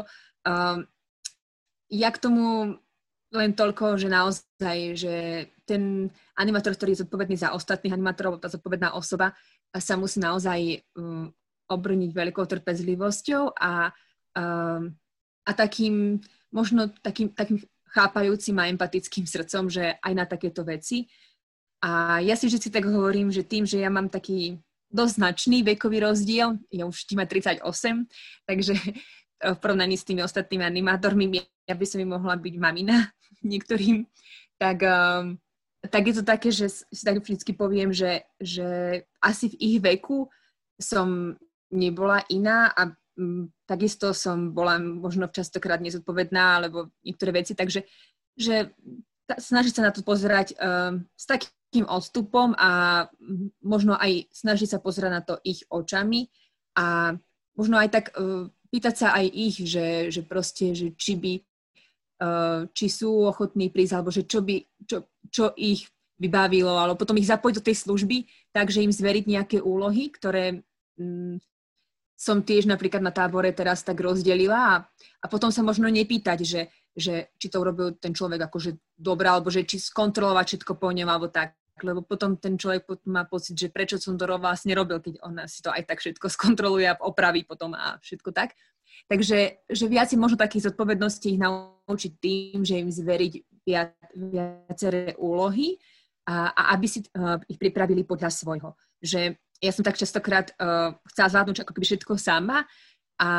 Um, 0.45 0.85
ja 1.89 2.09
k 2.13 2.21
tomu 2.21 2.77
len 3.29 3.53
toľko, 3.53 4.01
že 4.01 4.09
naozaj, 4.09 4.77
že 4.97 5.13
ten 5.69 6.09
animátor, 6.33 6.73
ktorý 6.73 6.97
je 6.97 7.05
zodpovedný 7.05 7.37
za 7.37 7.53
ostatných 7.53 7.93
animátorov, 7.93 8.41
tá 8.41 8.49
zodpovedná 8.49 8.97
osoba, 8.97 9.37
sa 9.69 9.93
musí 9.93 10.17
naozaj 10.17 10.81
um, 10.97 11.29
obrniť 11.69 12.09
veľkou 12.09 12.45
trpezlivosťou 12.49 13.53
a, 13.53 13.93
um, 14.33 14.89
a 15.45 15.51
takým, 15.53 16.17
možno 16.49 16.89
takým, 17.05 17.29
takým 17.37 17.61
chápajúcim 17.93 18.57
a 18.57 18.69
empatickým 18.69 19.29
srdcom, 19.29 19.69
že 19.69 19.97
aj 20.01 20.13
na 20.17 20.25
takéto 20.25 20.65
veci. 20.65 21.05
A 21.85 22.17
ja 22.25 22.33
si 22.33 22.49
vždy 22.49 22.73
tak 22.73 22.89
hovorím, 22.89 23.29
že 23.29 23.45
tým, 23.45 23.63
že 23.63 23.77
ja 23.77 23.93
mám 23.93 24.09
taký 24.09 24.57
dosť 24.89 25.13
značný 25.21 25.57
vekový 25.63 26.01
rozdiel, 26.01 26.57
ja 26.73 26.83
už 26.89 27.05
tým 27.05 27.21
38, 27.21 27.61
takže 28.45 28.73
v 29.39 29.57
porovnaní 29.61 29.95
s 29.95 30.03
tými 30.03 30.21
ostatnými 30.25 30.65
animátormi, 30.65 31.39
ja 31.69 31.75
by 31.77 31.85
som 31.85 32.01
im 32.03 32.11
mohla 32.11 32.35
byť 32.35 32.55
mamina 32.59 33.07
niektorým, 33.45 34.03
tak, 34.59 34.83
um, 34.83 35.39
tak 35.87 36.03
je 36.03 36.13
to 36.19 36.23
také, 36.25 36.49
že 36.51 36.67
si 36.69 37.03
tak 37.05 37.23
vždy 37.23 37.53
poviem, 37.55 37.95
že, 37.95 38.27
že 38.41 39.01
asi 39.23 39.55
v 39.55 39.55
ich 39.59 39.77
veku 39.79 40.27
som 40.75 41.39
nebola 41.71 42.25
iná 42.27 42.73
a 42.73 42.91
um, 43.15 43.47
takisto 43.63 44.11
som 44.11 44.51
bola 44.51 44.81
možno 44.81 45.31
častokrát 45.31 45.79
nezodpovedná 45.79 46.59
alebo 46.59 46.91
niektoré 47.05 47.45
veci, 47.45 47.55
takže 47.55 47.87
že 48.35 48.75
snažiť 49.29 49.73
sa 49.77 49.85
na 49.87 49.91
to 49.93 50.01
pozerať 50.01 50.57
um, 50.57 51.05
s 51.13 51.25
takým 51.29 51.53
takým 51.69 51.85
odstupom 51.85 52.57
a 52.57 53.05
možno 53.61 53.93
aj 53.93 54.25
snažiť 54.33 54.73
sa 54.73 54.79
pozerať 54.81 55.11
na 55.13 55.21
to 55.21 55.37
ich 55.45 55.61
očami 55.69 56.25
a 56.73 57.13
možno 57.53 57.77
aj 57.77 57.89
tak 57.93 58.05
uh, 58.17 58.49
pýtať 58.73 58.95
sa 58.97 59.07
aj 59.13 59.25
ich, 59.29 59.55
že, 59.69 60.09
že 60.09 60.25
proste, 60.25 60.73
že 60.73 60.97
či 60.97 61.13
by, 61.13 61.33
uh, 62.25 62.65
či 62.73 62.89
sú 62.89 63.21
ochotní 63.29 63.69
prísť, 63.69 63.93
alebo 63.93 64.09
že 64.09 64.25
čo 64.25 64.41
by, 64.41 64.65
čo, 64.81 65.05
čo 65.29 65.53
ich 65.61 65.85
vybavilo, 66.17 66.73
alebo 66.73 66.97
potom 66.97 67.21
ich 67.21 67.29
zapojiť 67.29 67.55
do 67.61 67.65
tej 67.69 67.77
služby, 67.85 68.17
takže 68.49 68.81
im 68.81 68.89
zveriť 68.89 69.25
nejaké 69.29 69.57
úlohy, 69.61 70.09
ktoré 70.09 70.65
um, 70.97 71.37
som 72.17 72.41
tiež 72.41 72.65
napríklad 72.65 73.05
na 73.05 73.13
tábore 73.13 73.53
teraz 73.53 73.85
tak 73.85 74.01
rozdelila 74.01 74.57
a, 74.57 74.75
a 75.21 75.25
potom 75.29 75.53
sa 75.53 75.61
možno 75.61 75.85
nepýtať, 75.85 76.39
že, 76.41 76.61
že 76.97 77.29
či 77.37 77.47
to 77.47 77.61
urobil 77.61 77.93
ten 77.93 78.11
človek 78.11 78.41
akože 78.49 78.97
dobre, 78.97 79.29
alebo 79.29 79.53
že 79.53 79.69
či 79.69 79.77
skontrolovať 79.77 80.45
všetko 80.57 80.73
po 80.81 80.89
ňom, 80.89 81.07
alebo 81.07 81.29
tak 81.29 81.58
lebo 81.83 82.01
potom 82.05 82.35
ten 82.35 82.55
človek 82.59 83.05
má 83.07 83.25
pocit, 83.25 83.55
že 83.55 83.71
prečo 83.71 83.97
som 83.99 84.15
to 84.19 84.25
vlastne 84.39 84.73
robil, 84.75 84.99
keď 84.99 85.23
on 85.23 85.39
si 85.45 85.59
to 85.63 85.71
aj 85.73 85.83
tak 85.87 85.99
všetko 85.99 86.27
skontroluje 86.35 86.87
a 86.89 86.99
opraví 86.99 87.43
potom 87.43 87.75
a 87.75 87.97
všetko 87.99 88.31
tak. 88.31 88.55
Takže 89.09 89.63
že 89.69 89.85
viac 89.87 90.11
možno 90.13 90.37
takých 90.37 90.69
zodpovedností 90.69 91.37
ich 91.37 91.41
naučiť 91.41 92.13
tým, 92.19 92.61
že 92.61 92.77
im 92.77 92.91
zveriť 92.91 93.33
viac, 93.63 93.95
viaceré 94.13 95.15
úlohy 95.17 95.79
a, 96.27 96.51
a 96.51 96.61
aby 96.77 96.85
si 96.85 96.99
uh, 97.15 97.39
ich 97.49 97.57
pripravili 97.57 98.03
podľa 98.03 98.29
svojho. 98.29 98.75
Že 99.01 99.39
ja 99.63 99.71
som 99.71 99.83
tak 99.87 99.97
častokrát 99.97 100.51
uh, 100.59 100.93
chcela 101.15 101.31
zvládnuť 101.31 101.63
ako 101.63 101.71
keby 101.73 101.85
všetko 101.85 102.13
sama 102.19 102.67
a 103.17 103.29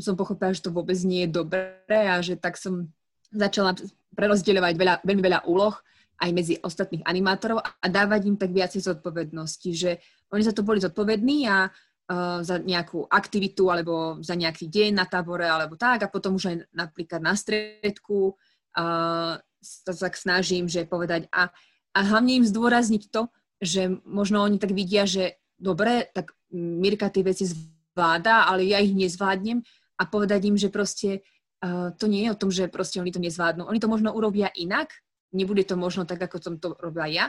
som 0.00 0.16
pochopila, 0.16 0.54
že 0.54 0.64
to 0.64 0.72
vôbec 0.72 0.96
nie 1.04 1.28
je 1.28 1.34
dobré 1.34 1.96
a 2.08 2.24
že 2.24 2.38
tak 2.38 2.56
som 2.56 2.88
začala 3.30 3.76
prerozdeľovať 4.16 4.74
veľa, 4.74 4.94
veľmi 5.06 5.22
veľa 5.22 5.40
úloh 5.46 5.74
aj 6.20 6.30
medzi 6.36 6.54
ostatných 6.60 7.02
animátorov 7.08 7.64
a 7.64 7.86
dávať 7.88 8.28
im 8.28 8.36
tak 8.36 8.52
viacej 8.52 8.84
zodpovednosti, 8.84 9.70
že 9.72 9.90
oni 10.28 10.44
za 10.44 10.52
to 10.52 10.60
boli 10.60 10.76
zodpovední 10.78 11.48
a 11.48 11.72
uh, 11.72 12.38
za 12.44 12.60
nejakú 12.60 13.08
aktivitu 13.08 13.72
alebo 13.72 14.20
za 14.20 14.36
nejaký 14.36 14.68
deň 14.68 14.90
na 15.00 15.08
tábore 15.08 15.48
alebo 15.48 15.80
tak 15.80 16.04
a 16.04 16.12
potom 16.12 16.36
už 16.36 16.44
aj 16.52 16.56
napríklad 16.76 17.24
na 17.24 17.32
stredku 17.32 18.36
uh, 18.76 19.40
sa 19.60 19.92
tak 19.96 20.16
snažím, 20.16 20.68
že 20.68 20.84
povedať 20.84 21.28
a, 21.32 21.48
a 21.96 22.00
hlavne 22.04 22.44
im 22.44 22.46
zdôrazniť 22.48 23.02
to, 23.08 23.32
že 23.60 23.88
možno 24.04 24.44
oni 24.44 24.56
tak 24.56 24.72
vidia, 24.72 25.04
že 25.04 25.40
dobre, 25.56 26.08
tak 26.12 26.32
Mirka 26.52 27.12
tie 27.12 27.24
veci 27.24 27.44
zvláda, 27.48 28.48
ale 28.48 28.64
ja 28.64 28.80
ich 28.80 28.96
nezvládnem 28.96 29.60
a 30.00 30.02
povedať 30.08 30.40
im, 30.48 30.56
že 30.56 30.72
proste 30.72 31.20
uh, 31.64 31.92
to 31.96 32.08
nie 32.08 32.28
je 32.28 32.32
o 32.32 32.40
tom, 32.40 32.50
že 32.52 32.72
proste 32.72 33.00
oni 33.00 33.12
to 33.12 33.20
nezvládnu. 33.20 33.68
Oni 33.68 33.80
to 33.80 33.88
možno 33.88 34.16
urobia 34.16 34.48
inak, 34.56 34.92
nebude 35.32 35.62
to 35.66 35.78
možno 35.78 36.04
tak, 36.06 36.22
ako 36.22 36.36
som 36.42 36.54
to 36.58 36.74
robila 36.78 37.06
ja, 37.06 37.26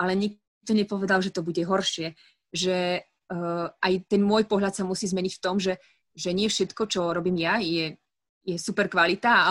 ale 0.00 0.16
nikto 0.16 0.72
nepovedal, 0.72 1.20
že 1.20 1.32
to 1.32 1.44
bude 1.44 1.60
horšie. 1.60 2.16
Že 2.54 3.02
uh, 3.32 3.66
aj 3.80 3.92
ten 4.08 4.22
môj 4.22 4.46
pohľad 4.46 4.74
sa 4.76 4.84
musí 4.86 5.08
zmeniť 5.08 5.32
v 5.38 5.42
tom, 5.42 5.56
že, 5.58 5.80
že 6.14 6.30
nie 6.36 6.46
všetko, 6.46 6.82
čo 6.86 7.12
robím 7.14 7.40
ja, 7.40 7.58
je, 7.58 7.96
je 8.44 8.56
super 8.60 8.86
kvalita 8.86 9.30
a, 9.30 9.40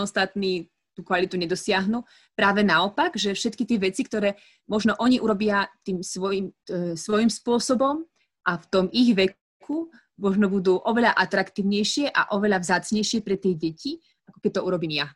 ostatní 0.04 0.68
tú 0.94 1.06
kvalitu 1.06 1.38
nedosiahnu. 1.38 2.02
Práve 2.34 2.66
naopak, 2.66 3.14
že 3.14 3.32
všetky 3.32 3.62
tie 3.64 3.78
veci, 3.78 4.02
ktoré 4.02 4.36
možno 4.66 4.98
oni 4.98 5.22
urobia 5.22 5.70
tým 5.86 6.02
svojim, 6.02 6.52
uh, 6.70 6.94
svojim 6.98 7.30
spôsobom 7.30 8.04
a 8.46 8.52
v 8.58 8.66
tom 8.68 8.86
ich 8.90 9.14
veku 9.14 9.88
možno 10.20 10.52
budú 10.52 10.76
oveľa 10.76 11.16
atraktívnejšie 11.16 12.12
a 12.12 12.36
oveľa 12.36 12.60
vzácnejšie 12.60 13.24
pre 13.24 13.40
tie 13.40 13.56
deti, 13.56 13.96
ako 14.28 14.38
keď 14.44 14.50
to 14.60 14.64
urobím 14.68 15.00
ja. 15.00 15.08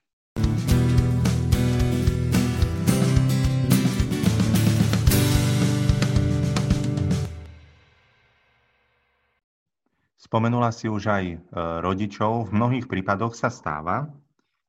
Spomenula 10.34 10.74
si 10.74 10.90
už 10.90 11.06
aj 11.06 11.24
e, 11.30 11.36
rodičov. 11.78 12.50
V 12.50 12.58
mnohých 12.58 12.90
prípadoch 12.90 13.38
sa 13.38 13.54
stáva, 13.54 14.10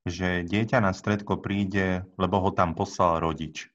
že 0.06 0.46
dieťa 0.46 0.78
na 0.78 0.94
stredko 0.94 1.42
príde, 1.42 2.06
lebo 2.22 2.38
ho 2.38 2.54
tam 2.54 2.78
poslal 2.78 3.18
rodič. 3.18 3.74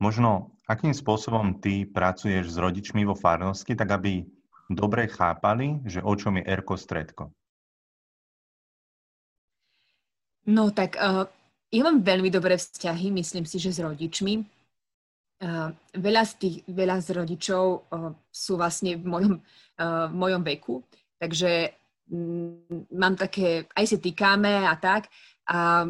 Možno, 0.00 0.56
akým 0.64 0.96
spôsobom 0.96 1.60
ty 1.60 1.84
pracuješ 1.84 2.48
s 2.48 2.56
rodičmi 2.56 3.04
vo 3.04 3.12
farnosti, 3.12 3.76
tak 3.76 4.00
aby 4.00 4.24
dobre 4.72 5.12
chápali, 5.12 5.84
že 5.84 6.00
o 6.00 6.16
čom 6.16 6.40
je 6.40 6.48
Erko 6.48 6.80
stredko? 6.80 7.28
No 10.48 10.72
tak 10.72 10.96
uh, 10.96 11.28
ja 11.68 11.82
mám 11.84 12.00
veľmi 12.00 12.32
dobré 12.32 12.56
vzťahy, 12.56 13.12
myslím 13.12 13.44
si, 13.44 13.60
že 13.60 13.76
s 13.76 13.84
rodičmi. 13.84 14.40
Uh, 15.44 15.68
veľa, 16.00 16.24
z 16.24 16.32
tých, 16.40 16.56
veľa 16.64 16.96
z 17.04 17.12
rodičov 17.12 17.64
uh, 17.92 18.16
sú 18.32 18.56
vlastne 18.56 18.96
v 18.96 19.04
mojom, 19.04 19.34
uh, 19.36 20.08
v 20.08 20.16
mojom 20.16 20.40
veku. 20.48 20.80
Takže 21.20 21.76
mm, 22.08 22.88
mám 22.96 23.14
také, 23.20 23.68
aj 23.76 23.84
si 23.84 23.96
týkame 24.00 24.64
a 24.64 24.72
tak. 24.80 25.12
A 25.52 25.84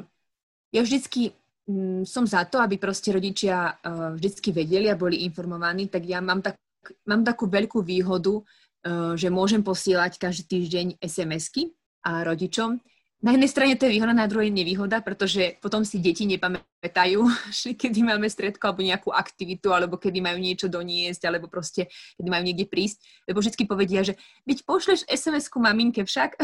ja 0.75 0.81
vždycky 0.83 1.31
mm, 1.71 2.03
som 2.03 2.27
za 2.27 2.43
to, 2.51 2.59
aby 2.59 2.77
proste 2.83 3.15
rodičia 3.15 3.79
uh, 3.79 4.19
vždycky 4.19 4.51
vedeli 4.51 4.91
a 4.91 4.99
boli 4.99 5.23
informovaní, 5.23 5.87
tak 5.87 6.03
ja 6.11 6.19
mám, 6.19 6.43
tak, 6.43 6.59
mám 7.07 7.23
takú 7.23 7.47
veľkú 7.47 7.87
výhodu, 7.87 8.43
uh, 8.43 9.15
že 9.15 9.31
môžem 9.31 9.63
posielať 9.63 10.19
každý 10.19 10.45
týždeň 10.51 10.87
SMS-ky 10.99 11.71
a 12.03 12.27
rodičom 12.27 12.83
na 13.21 13.37
jednej 13.37 13.53
strane 13.53 13.77
to 13.77 13.85
je 13.85 13.93
výhoda, 14.01 14.17
na 14.17 14.25
druhej 14.25 14.49
nevýhoda, 14.49 15.05
pretože 15.05 15.61
potom 15.61 15.85
si 15.85 16.01
deti 16.01 16.25
nepamätajú, 16.25 17.21
že 17.61 17.77
kedy 17.77 18.01
máme 18.01 18.27
stredko 18.33 18.73
alebo 18.73 18.81
nejakú 18.81 19.13
aktivitu, 19.13 19.69
alebo 19.77 20.01
kedy 20.01 20.25
majú 20.25 20.41
niečo 20.41 20.73
doniesť, 20.73 21.29
alebo 21.29 21.47
proste 21.53 21.93
kedy 22.17 22.29
majú 22.33 22.43
niekde 22.49 22.65
prísť. 22.65 23.05
Lebo 23.29 23.45
vždy 23.45 23.65
povedia, 23.69 24.01
že 24.01 24.17
byť 24.49 24.59
pošleš 24.65 25.01
SMS-ku 25.05 25.61
maminke 25.61 26.01
však, 26.05 26.41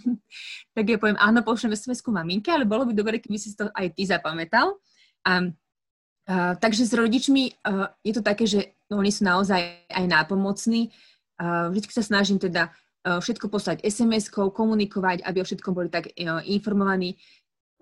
tak 0.78 0.84
ja 0.86 0.96
poviem, 0.96 1.18
áno, 1.18 1.42
pošlem 1.42 1.74
sms 1.74 2.06
maminke, 2.08 2.48
ale 2.54 2.64
bolo 2.64 2.86
by 2.88 2.92
dobre, 2.94 3.18
keby 3.18 3.36
si 3.36 3.52
to 3.58 3.68
aj 3.74 3.92
ty 3.92 4.06
zapamätal. 4.06 4.78
A, 5.26 5.50
a, 6.30 6.54
takže 6.56 6.86
s 6.86 6.94
rodičmi 6.94 7.66
a, 7.66 7.92
je 8.06 8.12
to 8.14 8.22
také, 8.22 8.46
že 8.46 8.78
oni 8.94 9.10
sú 9.10 9.26
naozaj 9.26 9.90
aj 9.90 10.04
nápomocní. 10.06 10.94
A, 11.42 11.68
vždy 11.74 11.86
sa 11.90 12.04
snažím 12.06 12.38
teda 12.38 12.70
všetko 13.02 13.50
poslať 13.50 13.82
SMS-kou, 13.82 14.54
komunikovať, 14.54 15.26
aby 15.26 15.42
o 15.42 15.46
všetkom 15.46 15.74
boli 15.74 15.90
tak 15.90 16.14
a, 16.14 16.42
informovaní. 16.46 17.18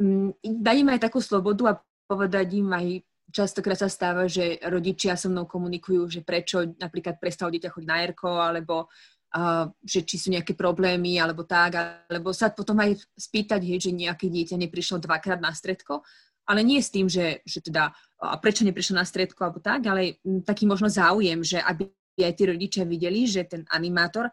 Mm, 0.01 0.33
dať 0.41 0.77
im 0.81 0.89
aj 0.97 1.01
takú 1.05 1.21
slobodu 1.21 1.63
a 1.77 1.79
povedať 2.09 2.49
im 2.57 2.73
aj 2.73 2.87
častokrát 3.31 3.79
sa 3.79 3.87
stáva, 3.87 4.27
že 4.27 4.59
rodičia 4.67 5.15
so 5.15 5.31
mnou 5.31 5.47
komunikujú, 5.47 6.11
že 6.11 6.21
prečo 6.27 6.67
napríklad 6.77 7.23
prestalo 7.23 7.55
dieťa 7.55 7.71
chodiť 7.71 7.89
na 7.89 8.03
ERKO, 8.03 8.33
alebo 8.43 8.91
uh, 8.91 9.71
že 9.87 10.03
či 10.03 10.19
sú 10.19 10.35
nejaké 10.35 10.59
problémy, 10.59 11.23
alebo 11.23 11.47
tak, 11.47 11.79
alebo 12.11 12.35
sa 12.35 12.51
potom 12.51 12.83
aj 12.83 12.99
spýtať, 13.15 13.63
že 13.79 13.95
nejaké 13.95 14.27
dieťa 14.27 14.59
neprišlo 14.59 14.99
dvakrát 14.99 15.39
na 15.39 15.55
stredko, 15.55 16.03
ale 16.51 16.67
nie 16.67 16.83
s 16.83 16.91
tým, 16.91 17.07
že, 17.07 17.47
že 17.47 17.63
teda, 17.63 17.95
a 18.19 18.35
prečo 18.43 18.67
neprišlo 18.67 18.99
na 18.99 19.07
stredko, 19.07 19.47
alebo 19.47 19.63
tak, 19.63 19.87
ale 19.87 20.19
taký 20.43 20.67
možno 20.67 20.91
záujem, 20.91 21.47
že 21.47 21.63
aby 21.63 21.87
aj 22.21 22.35
tí 22.35 22.45
rodičia 22.51 22.85
videli, 22.85 23.25
že 23.25 23.47
ten 23.47 23.63
animátor 23.71 24.29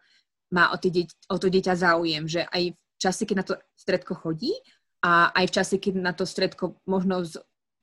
má 0.52 0.72
o, 0.72 0.76
dieť, 0.80 1.12
o 1.28 1.36
to 1.36 1.48
dieťa 1.52 1.74
záujem, 1.76 2.24
že 2.24 2.44
aj 2.48 2.72
v 2.72 2.98
čase, 2.98 3.22
keď 3.28 3.36
na 3.36 3.46
to 3.46 3.54
stredko 3.76 4.12
chodí, 4.16 4.52
a 4.98 5.30
aj 5.30 5.44
v 5.46 5.54
čase, 5.54 5.74
keď 5.78 5.94
na 6.02 6.12
to 6.14 6.26
stredko 6.26 6.82
možno 6.82 7.22
z 7.22 7.38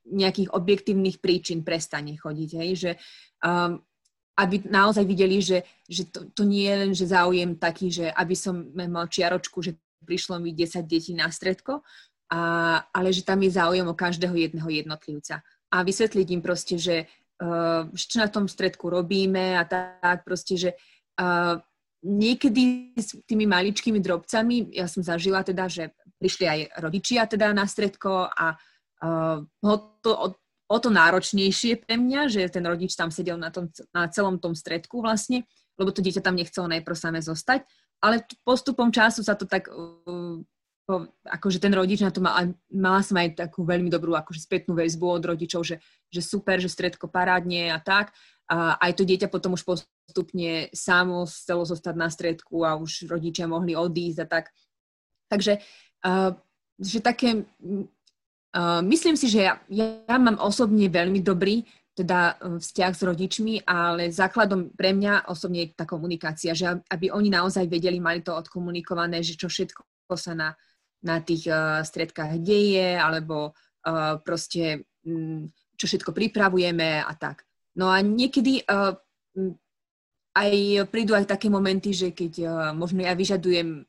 nejakých 0.06 0.52
objektívnych 0.52 1.18
príčin 1.18 1.64
prestane 1.64 2.14
chodiť. 2.20 2.50
Hej? 2.60 2.70
Že, 2.76 2.90
um, 3.42 3.80
aby 4.36 4.68
naozaj 4.68 5.04
videli, 5.08 5.40
že, 5.40 5.64
že 5.88 6.12
to, 6.12 6.28
to 6.30 6.42
nie 6.44 6.68
je 6.68 6.76
len 6.76 6.92
že 6.92 7.08
záujem 7.08 7.56
taký, 7.56 7.88
že 7.88 8.06
aby 8.12 8.36
som 8.36 8.68
mal 8.76 9.08
čiaročku, 9.08 9.64
že 9.64 9.80
prišlo 10.04 10.38
mi 10.38 10.52
10 10.52 10.84
detí 10.84 11.16
na 11.16 11.32
stredko, 11.32 11.80
a, 12.28 12.40
ale 12.92 13.08
že 13.10 13.24
tam 13.24 13.40
je 13.40 13.56
záujem 13.56 13.86
o 13.88 13.96
každého 13.96 14.36
jedného 14.36 14.68
jednotlivca. 14.68 15.40
A 15.72 15.76
vysvetliť 15.82 16.26
im 16.36 16.42
proste, 16.44 16.76
že 16.76 17.08
uh, 17.40 17.88
čo 17.96 18.20
na 18.20 18.28
tom 18.28 18.44
stredku 18.46 18.92
robíme 18.92 19.56
a 19.56 19.64
tak 19.64 20.22
proste, 20.22 20.54
že 20.60 20.70
uh, 21.16 21.58
niekedy 22.06 22.94
s 22.94 23.18
tými 23.26 23.50
maličkými 23.50 23.98
drobcami, 23.98 24.70
ja 24.70 24.86
som 24.86 25.02
zažila 25.02 25.42
teda, 25.42 25.66
že 25.66 25.90
prišli 26.22 26.44
aj 26.46 26.60
rodičia 26.78 27.26
teda 27.26 27.50
na 27.50 27.66
stredko 27.66 28.30
a 28.30 28.54
uh, 29.02 29.42
to, 30.00 30.10
o, 30.14 30.26
o 30.70 30.76
to 30.78 30.88
náročnejšie 30.88 31.82
pre 31.82 31.98
mňa, 31.98 32.30
že 32.30 32.40
ten 32.48 32.62
rodič 32.62 32.94
tam 32.94 33.10
sedel 33.10 33.36
na, 33.36 33.50
tom, 33.50 33.68
na 33.90 34.06
celom 34.08 34.38
tom 34.38 34.54
stredku 34.54 35.02
vlastne, 35.02 35.44
lebo 35.76 35.90
to 35.90 36.00
dieťa 36.00 36.22
tam 36.22 36.38
nechcelo 36.38 36.70
najprv 36.70 36.96
samé 36.96 37.18
zostať, 37.20 37.66
ale 38.00 38.24
postupom 38.46 38.88
času 38.94 39.26
sa 39.26 39.34
to 39.34 39.44
tak, 39.44 39.66
uh, 39.68 40.40
akože 41.26 41.58
ten 41.58 41.74
rodič 41.74 41.98
na 41.98 42.14
to 42.14 42.22
mal, 42.22 42.54
mala 42.70 43.02
som 43.02 43.18
aj 43.18 43.34
takú 43.34 43.66
veľmi 43.66 43.90
dobrú 43.90 44.14
akože 44.14 44.46
spätnú 44.46 44.78
väzbu 44.78 45.18
od 45.18 45.24
rodičov, 45.34 45.66
že, 45.66 45.82
že 46.14 46.22
super, 46.22 46.62
že 46.62 46.70
stredko 46.70 47.10
parádne 47.10 47.74
a 47.74 47.82
tak. 47.82 48.14
A 48.46 48.78
aj 48.78 48.92
to 48.94 49.02
dieťa 49.02 49.26
potom 49.26 49.58
už 49.58 49.66
postupne 49.66 50.70
samo 50.70 51.26
chcelo 51.26 51.66
zostať 51.66 51.94
na 51.98 52.06
stredku 52.06 52.62
a 52.62 52.78
už 52.78 53.10
rodičia 53.10 53.50
mohli 53.50 53.74
odísť 53.74 54.18
a 54.22 54.26
tak. 54.26 54.54
Takže 55.26 55.58
uh, 56.06 56.30
že 56.78 56.98
také 57.02 57.42
Uh, 58.56 58.80
myslím 58.88 59.20
si, 59.20 59.28
že 59.28 59.44
ja, 59.44 59.60
ja 59.68 60.16
mám 60.16 60.40
osobne 60.40 60.88
veľmi 60.88 61.20
dobrý 61.20 61.60
teda 61.92 62.40
uh, 62.40 62.56
vzťah 62.56 62.92
s 62.96 63.02
rodičmi, 63.04 63.54
ale 63.68 64.08
základom 64.08 64.72
pre 64.72 64.96
mňa 64.96 65.28
osobne 65.28 65.68
je 65.68 65.76
tá 65.76 65.84
komunikácia, 65.84 66.56
že 66.56 66.80
aby 66.88 67.12
oni 67.12 67.28
naozaj 67.28 67.68
vedeli, 67.68 68.00
mali 68.00 68.24
to 68.24 68.32
odkomunikované, 68.32 69.20
že 69.20 69.36
čo 69.36 69.52
všetko 69.52 69.84
sa 70.16 70.32
na, 70.32 70.48
na 71.04 71.20
tých 71.20 71.52
uh, 71.52 71.84
stredkách 71.84 72.40
deje, 72.40 72.96
alebo 72.96 73.52
uh, 73.52 74.24
proste 74.24 74.88
um, 75.04 75.44
čo 75.76 75.84
všetko 75.84 76.16
pripravujeme 76.16 77.04
a 77.04 77.12
tak. 77.12 77.44
No 77.76 77.92
a 77.92 78.00
niekedy 78.00 78.64
uh, 78.64 78.96
aj 80.36 80.52
prídu 80.88 81.12
aj 81.12 81.28
také 81.28 81.52
momenty, 81.52 81.92
že 81.92 82.12
keď 82.12 82.32
uh, 82.44 82.50
možno 82.72 83.04
ja 83.04 83.12
vyžadujem 83.12 83.84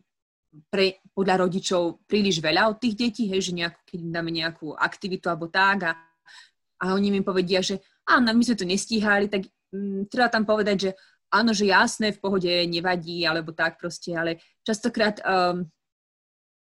pre, 0.68 1.00
podľa 1.12 1.48
rodičov 1.48 2.04
príliš 2.08 2.44
veľa 2.44 2.72
od 2.72 2.78
tých 2.80 2.96
detí, 2.96 3.24
hej, 3.32 3.52
že 3.52 3.54
nejakú, 3.56 3.80
keď 3.88 4.00
im 4.00 4.12
dáme 4.12 4.32
nejakú 4.32 4.68
aktivitu 4.76 5.28
alebo 5.28 5.48
tak 5.52 5.88
a, 5.88 5.92
a 6.82 6.86
oni 6.96 7.14
mi 7.14 7.22
povedia, 7.22 7.64
že 7.64 7.80
áno, 8.08 8.32
my 8.32 8.44
sme 8.44 8.58
to 8.58 8.66
nestíhali, 8.66 9.28
tak 9.28 9.48
m, 9.72 10.04
mm, 10.04 10.12
treba 10.12 10.32
tam 10.32 10.48
povedať, 10.48 10.78
že 10.80 10.92
áno, 11.32 11.52
že 11.52 11.68
jasné, 11.68 12.16
v 12.16 12.24
pohode 12.24 12.48
nevadí, 12.48 13.28
alebo 13.28 13.52
tak 13.52 13.76
proste, 13.76 14.16
ale 14.16 14.40
častokrát 14.64 15.20
um, 15.24 15.68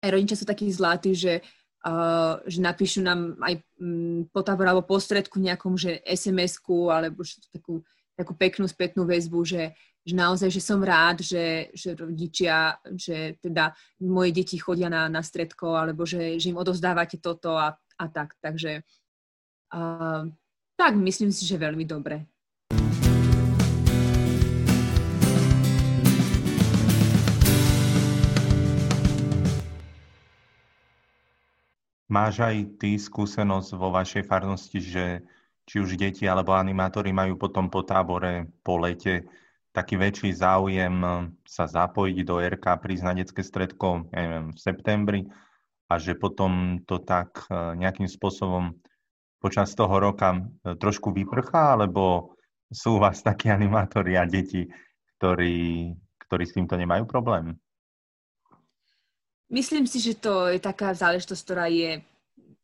aj 0.04 0.10
rodičia 0.13 0.38
sú 0.38 0.45
takí 0.45 0.69
zlatí, 0.69 1.17
že, 1.17 1.41
uh, 1.83 2.39
že 2.47 2.59
napíšu 2.63 3.03
nám 3.03 3.35
aj 3.43 3.59
um, 3.79 4.25
po 4.31 4.41
tábor 4.41 4.67
alebo 4.67 4.83
po 4.87 4.97
stredku 4.97 5.37
nejakom, 5.37 5.75
že 5.75 5.99
SMS-ku, 6.07 6.89
alebo 6.89 7.23
takú, 7.51 7.83
takú 8.15 8.33
peknú 8.33 8.65
spätnú 8.65 9.03
väzbu, 9.03 9.39
že, 9.43 9.75
že 10.03 10.13
naozaj, 10.15 10.49
že 10.49 10.61
som 10.63 10.79
rád, 10.79 11.21
že, 11.23 11.69
že 11.75 11.95
rodičia, 11.95 12.79
že 12.95 13.37
teda 13.43 13.75
moje 14.03 14.31
deti 14.31 14.55
chodia 14.55 14.87
na, 14.87 15.11
na 15.11 15.21
stredko, 15.21 15.75
alebo 15.75 16.07
že, 16.07 16.39
že 16.39 16.49
im 16.49 16.59
odovzdávate 16.59 17.19
toto 17.19 17.55
a, 17.55 17.75
a 17.77 18.05
tak. 18.07 18.35
Takže 18.39 18.83
uh, 19.75 20.23
tak, 20.79 20.93
myslím 20.97 21.31
si, 21.31 21.45
že 21.45 21.61
veľmi 21.61 21.85
dobre. 21.85 22.32
Máš 32.11 32.43
aj 32.43 32.77
ty 32.81 32.99
skúsenosť 32.99 33.69
vo 33.79 33.89
vašej 33.93 34.23
farnosti, 34.27 34.79
že 34.83 35.05
či 35.63 35.79
už 35.79 35.95
deti 35.95 36.27
alebo 36.27 36.51
animátori 36.51 37.15
majú 37.15 37.39
potom 37.39 37.71
po 37.71 37.83
tábore, 37.87 38.51
po 38.63 38.79
lete 38.81 39.23
taký 39.73 39.97
väčší 39.97 40.35
záujem 40.37 41.01
sa 41.43 41.65
zapojiť 41.65 42.17
do 42.21 42.37
RK, 42.37 42.65
prísť 42.77 43.03
na 43.03 43.13
detské 43.17 43.41
stredko 43.41 44.05
ja 44.13 44.19
neviem, 44.21 44.47
v 44.53 44.59
septembri 44.59 45.21
a 45.89 45.97
že 45.97 46.13
potom 46.13 46.81
to 46.85 47.01
tak 47.01 47.49
eh, 47.49 47.73
nejakým 47.77 48.07
spôsobom 48.07 48.77
počas 49.41 49.73
toho 49.73 49.97
roka 49.97 50.37
eh, 50.37 50.77
trošku 50.77 51.11
vyprchá, 51.11 51.73
alebo 51.73 52.37
sú 52.69 53.01
vás 53.01 53.21
takí 53.21 53.49
animátori 53.49 54.17
a 54.17 54.25
deti, 54.25 54.69
ktorí, 55.17 55.89
ktorí 56.25 56.43
s 56.45 56.55
týmto 56.55 56.77
nemajú 56.77 57.05
problém? 57.05 57.57
Myslím 59.53 59.85
si, 59.85 60.01
že 60.01 60.17
to 60.17 60.49
je 60.49 60.57
taká 60.57 60.97
záležitosť, 60.97 61.41
ktorá 61.45 61.69
je, 61.69 62.01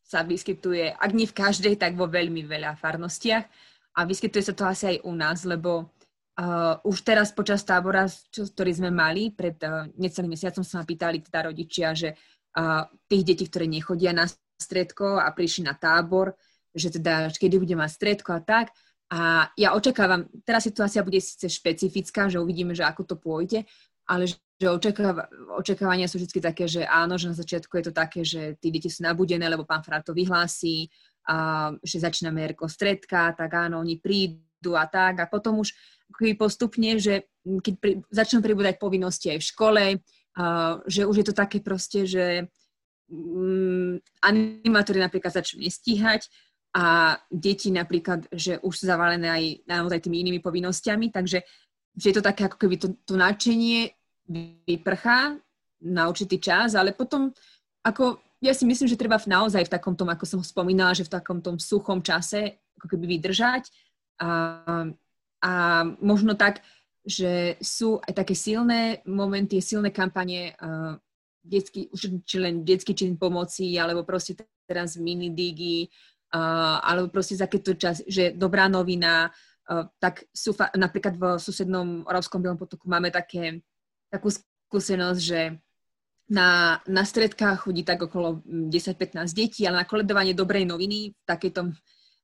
sa 0.02 0.26
vyskytuje, 0.26 0.90
ak 0.98 1.10
nie 1.14 1.30
v 1.30 1.38
každej, 1.38 1.78
tak 1.78 1.94
vo 1.94 2.10
veľmi 2.10 2.42
veľa 2.42 2.74
farnostiach. 2.74 3.46
A 3.94 4.00
vyskytuje 4.02 4.42
sa 4.42 4.54
to 4.58 4.66
asi 4.66 4.98
aj 4.98 5.06
u 5.06 5.12
nás, 5.14 5.46
lebo 5.46 5.94
Uh, 6.40 6.80
už 6.88 7.04
teraz 7.04 7.36
počas 7.36 7.60
tábora, 7.68 8.08
čo, 8.08 8.48
ktorý 8.48 8.72
sme 8.72 8.88
mali, 8.88 9.28
pred 9.28 9.60
uh, 9.60 9.84
necelým 10.00 10.32
mesiacom 10.32 10.64
sa 10.64 10.80
ma 10.80 10.88
pýtali 10.88 11.20
teda 11.20 11.52
rodičia, 11.52 11.92
že 11.92 12.16
uh, 12.16 12.88
tých 13.12 13.28
detí, 13.28 13.44
ktoré 13.44 13.68
nechodia 13.68 14.16
na 14.16 14.24
stredko 14.56 15.20
a 15.20 15.28
prišli 15.36 15.68
na 15.68 15.76
tábor, 15.76 16.32
že 16.72 16.96
teda 16.96 17.28
kedy 17.34 17.60
bude 17.60 17.76
mať 17.76 17.90
stredko 17.92 18.30
a 18.32 18.40
tak. 18.40 18.72
A 19.12 19.52
ja 19.52 19.76
očakávam, 19.76 20.32
teraz 20.40 20.64
situácia 20.64 21.04
bude 21.04 21.20
síce 21.20 21.44
špecifická, 21.50 22.32
že 22.32 22.40
uvidíme, 22.40 22.72
že 22.72 22.88
ako 22.88 23.02
to 23.04 23.16
pôjde, 23.20 23.68
ale 24.08 24.24
že 24.24 24.40
očakáva, 24.68 25.24
očakávania 25.56 26.04
sú 26.04 26.20
vždy 26.20 26.40
také, 26.42 26.68
že 26.68 26.84
áno, 26.84 27.16
že 27.16 27.32
na 27.32 27.36
začiatku 27.36 27.72
je 27.80 27.84
to 27.88 27.94
také, 27.96 28.20
že 28.20 28.60
tí 28.60 28.68
deti 28.68 28.92
sú 28.92 29.06
nabudené, 29.08 29.48
lebo 29.48 29.64
pán 29.64 29.80
Frát 29.80 30.04
to 30.04 30.12
vyhlási, 30.12 30.92
a, 31.24 31.72
že 31.80 32.04
začíname 32.04 32.44
Erko 32.44 32.68
stredka, 32.68 33.32
tak 33.32 33.50
áno, 33.56 33.80
oni 33.80 33.96
prídu 33.96 34.76
a 34.76 34.84
tak. 34.84 35.24
A 35.24 35.30
potom 35.32 35.64
už 35.64 35.72
postupne, 36.36 37.00
že 37.00 37.30
keď 37.40 37.74
pri, 37.80 37.92
začnú 38.12 38.44
pribúdať 38.44 38.76
povinnosti 38.76 39.32
aj 39.32 39.38
v 39.40 39.48
škole, 39.48 39.84
uh, 39.96 40.74
že 40.84 41.08
už 41.08 41.24
je 41.24 41.26
to 41.30 41.34
také 41.36 41.64
proste, 41.64 42.04
že 42.04 42.44
um, 43.08 43.96
animátori 44.20 45.00
napríklad 45.00 45.32
začnú 45.32 45.64
nestíhať 45.64 46.28
a 46.76 47.16
deti 47.32 47.72
napríklad, 47.72 48.30
že 48.30 48.60
už 48.62 48.74
sú 48.76 48.84
zavalené 48.86 49.26
aj 49.26 49.44
naozaj 49.66 50.06
tými 50.06 50.22
inými 50.22 50.38
povinnosťami, 50.38 51.10
takže 51.10 51.42
že 51.90 52.06
je 52.06 52.14
to 52.14 52.22
také 52.22 52.46
ako 52.46 52.56
keby 52.62 52.78
to, 52.78 52.94
to 53.02 53.18
nadšenie 53.18 53.90
vyprchá 54.30 55.34
na 55.82 56.06
určitý 56.06 56.38
čas, 56.38 56.78
ale 56.78 56.94
potom 56.94 57.34
ako 57.82 58.22
ja 58.40 58.54
si 58.56 58.64
myslím, 58.64 58.88
že 58.88 58.96
treba 58.96 59.20
naozaj 59.20 59.68
v 59.68 59.72
takom 59.74 59.92
tom, 59.92 60.08
ako 60.08 60.24
som 60.24 60.40
spomínala, 60.40 60.96
že 60.96 61.04
v 61.04 61.12
takom 61.12 61.44
tom 61.44 61.60
suchom 61.60 62.00
čase 62.00 62.62
ako 62.78 62.86
keby 62.96 63.18
vydržať. 63.18 63.68
A 64.20 64.64
a 65.40 65.84
možno 66.00 66.36
tak, 66.36 66.60
že 67.00 67.56
sú 67.64 67.96
aj 68.04 68.12
také 68.12 68.36
silné 68.36 69.00
momenty, 69.08 69.64
silné 69.64 69.88
kampanie, 69.88 70.52
uh, 70.60 71.00
detský, 71.40 71.88
či 72.28 72.36
len 72.36 72.60
detský 72.60 72.92
čin 72.92 73.16
pomoci, 73.16 73.72
alebo 73.80 74.04
proste 74.04 74.36
teraz 74.68 75.00
mini 75.00 75.32
digi, 75.32 75.88
uh, 76.36 76.76
alebo 76.84 77.08
proste 77.08 77.40
za 77.40 77.48
keď 77.48 77.60
čas, 77.80 78.04
že 78.04 78.36
dobrá 78.36 78.68
novina, 78.68 79.32
uh, 79.32 79.88
tak 79.96 80.28
sú 80.28 80.52
fa- 80.52 80.72
napríklad 80.76 81.16
v 81.16 81.24
susednom 81.40 82.04
Oravskom 82.04 82.44
Bielom 82.44 82.60
potoku 82.60 82.84
máme 82.84 83.08
také, 83.08 83.64
takú 84.10 84.28
skúsenosť, 84.34 85.20
že 85.22 85.40
na, 86.30 86.78
na 86.86 87.02
stredkách 87.02 87.66
chodí 87.66 87.82
tak 87.82 88.06
okolo 88.06 88.42
10-15 88.46 89.34
detí, 89.34 89.66
ale 89.66 89.82
na 89.82 89.88
koledovanie 89.88 90.30
dobrej 90.30 90.62
noviny 90.62 91.10
v 91.10 91.22
takejto 91.26 91.74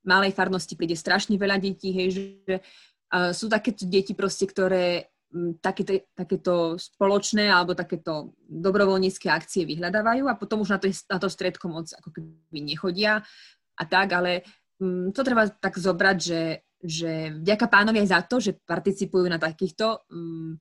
malej 0.06 0.30
farnosti 0.30 0.78
príde 0.78 0.94
strašne 0.94 1.34
veľa 1.34 1.58
detí, 1.58 1.90
hej, 1.90 2.08
že 2.14 2.54
uh, 2.62 3.34
sú 3.34 3.50
takéto 3.50 3.82
deti 3.90 4.14
proste, 4.14 4.46
ktoré 4.46 5.10
um, 5.34 5.58
takéto, 5.58 6.06
takéto 6.14 6.78
spoločné 6.78 7.50
alebo 7.50 7.74
takéto 7.74 8.38
dobrovoľnícke 8.46 9.26
akcie 9.26 9.66
vyhľadávajú 9.66 10.30
a 10.30 10.38
potom 10.38 10.62
už 10.62 10.70
na 10.70 10.78
to, 10.78 10.86
na 10.86 11.18
to 11.18 11.26
stredko 11.26 11.66
moc 11.66 11.90
ako 11.90 12.14
keby 12.14 12.62
nechodia 12.62 13.26
a 13.74 13.82
tak, 13.82 14.14
ale 14.14 14.46
um, 14.78 15.10
to 15.10 15.26
treba 15.26 15.50
tak 15.50 15.74
zobrať, 15.82 16.18
že, 16.22 16.42
že 16.78 17.34
vďaka 17.42 17.66
pánovi 17.66 18.06
aj 18.06 18.08
za 18.14 18.20
to, 18.22 18.38
že 18.38 18.54
participujú 18.62 19.26
na 19.26 19.42
takýchto 19.42 20.06
um, 20.14 20.54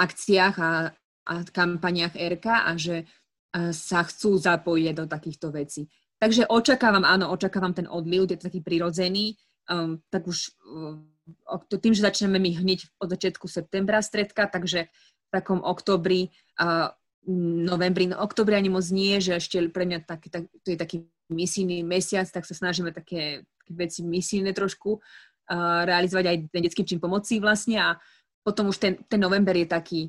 akciách 0.00 0.56
a, 0.56 0.72
a 1.28 1.34
kampaniach 1.52 2.16
RK 2.16 2.46
a 2.48 2.72
že 2.80 3.04
uh, 3.04 3.70
sa 3.76 4.00
chcú 4.08 4.40
zapojiť 4.40 4.94
do 4.96 5.04
takýchto 5.04 5.52
vecí. 5.52 5.92
Takže 6.20 6.48
očakávam, 6.52 7.04
áno, 7.04 7.32
očakávam 7.32 7.72
ten 7.72 7.88
odliv, 7.88 8.28
je 8.28 8.36
to 8.36 8.52
taký 8.52 8.60
prirodzený, 8.60 9.40
um, 9.72 9.96
tak 10.12 10.28
už 10.28 10.52
um, 10.68 11.08
tým, 11.80 11.96
že 11.96 12.04
začneme 12.04 12.36
my 12.36 12.60
hneď 12.60 12.84
od 13.00 13.08
začiatku 13.08 13.48
septembra 13.48 14.04
stredka, 14.04 14.44
takže 14.44 14.92
v 14.92 15.28
takom 15.32 15.64
oktobri, 15.64 16.28
uh, 16.60 16.92
novembri, 17.64 18.12
no 18.12 18.20
oktobri 18.20 18.56
ani 18.56 18.68
moc 18.68 18.84
nie, 18.92 19.16
že 19.20 19.40
ešte 19.40 19.64
pre 19.72 19.88
mňa 19.88 19.98
tak, 20.04 20.28
tak, 20.28 20.44
to 20.60 20.68
je 20.72 20.78
taký 20.80 20.96
misijný 21.32 21.80
mesiac, 21.86 22.28
tak 22.28 22.44
sa 22.44 22.52
snažíme 22.52 22.92
také, 22.92 23.46
také 23.62 23.72
veci 23.72 24.04
misijné 24.04 24.52
trošku 24.52 25.00
uh, 25.00 25.82
realizovať 25.88 26.24
aj 26.26 26.36
ten 26.52 26.62
detský 26.68 26.82
čím 26.84 27.00
pomoci 27.00 27.40
vlastne 27.40 27.80
a 27.80 27.88
potom 28.40 28.72
už 28.72 28.76
ten, 28.80 28.92
ten 29.06 29.20
november 29.20 29.56
je 29.56 29.68
taký, 29.68 30.02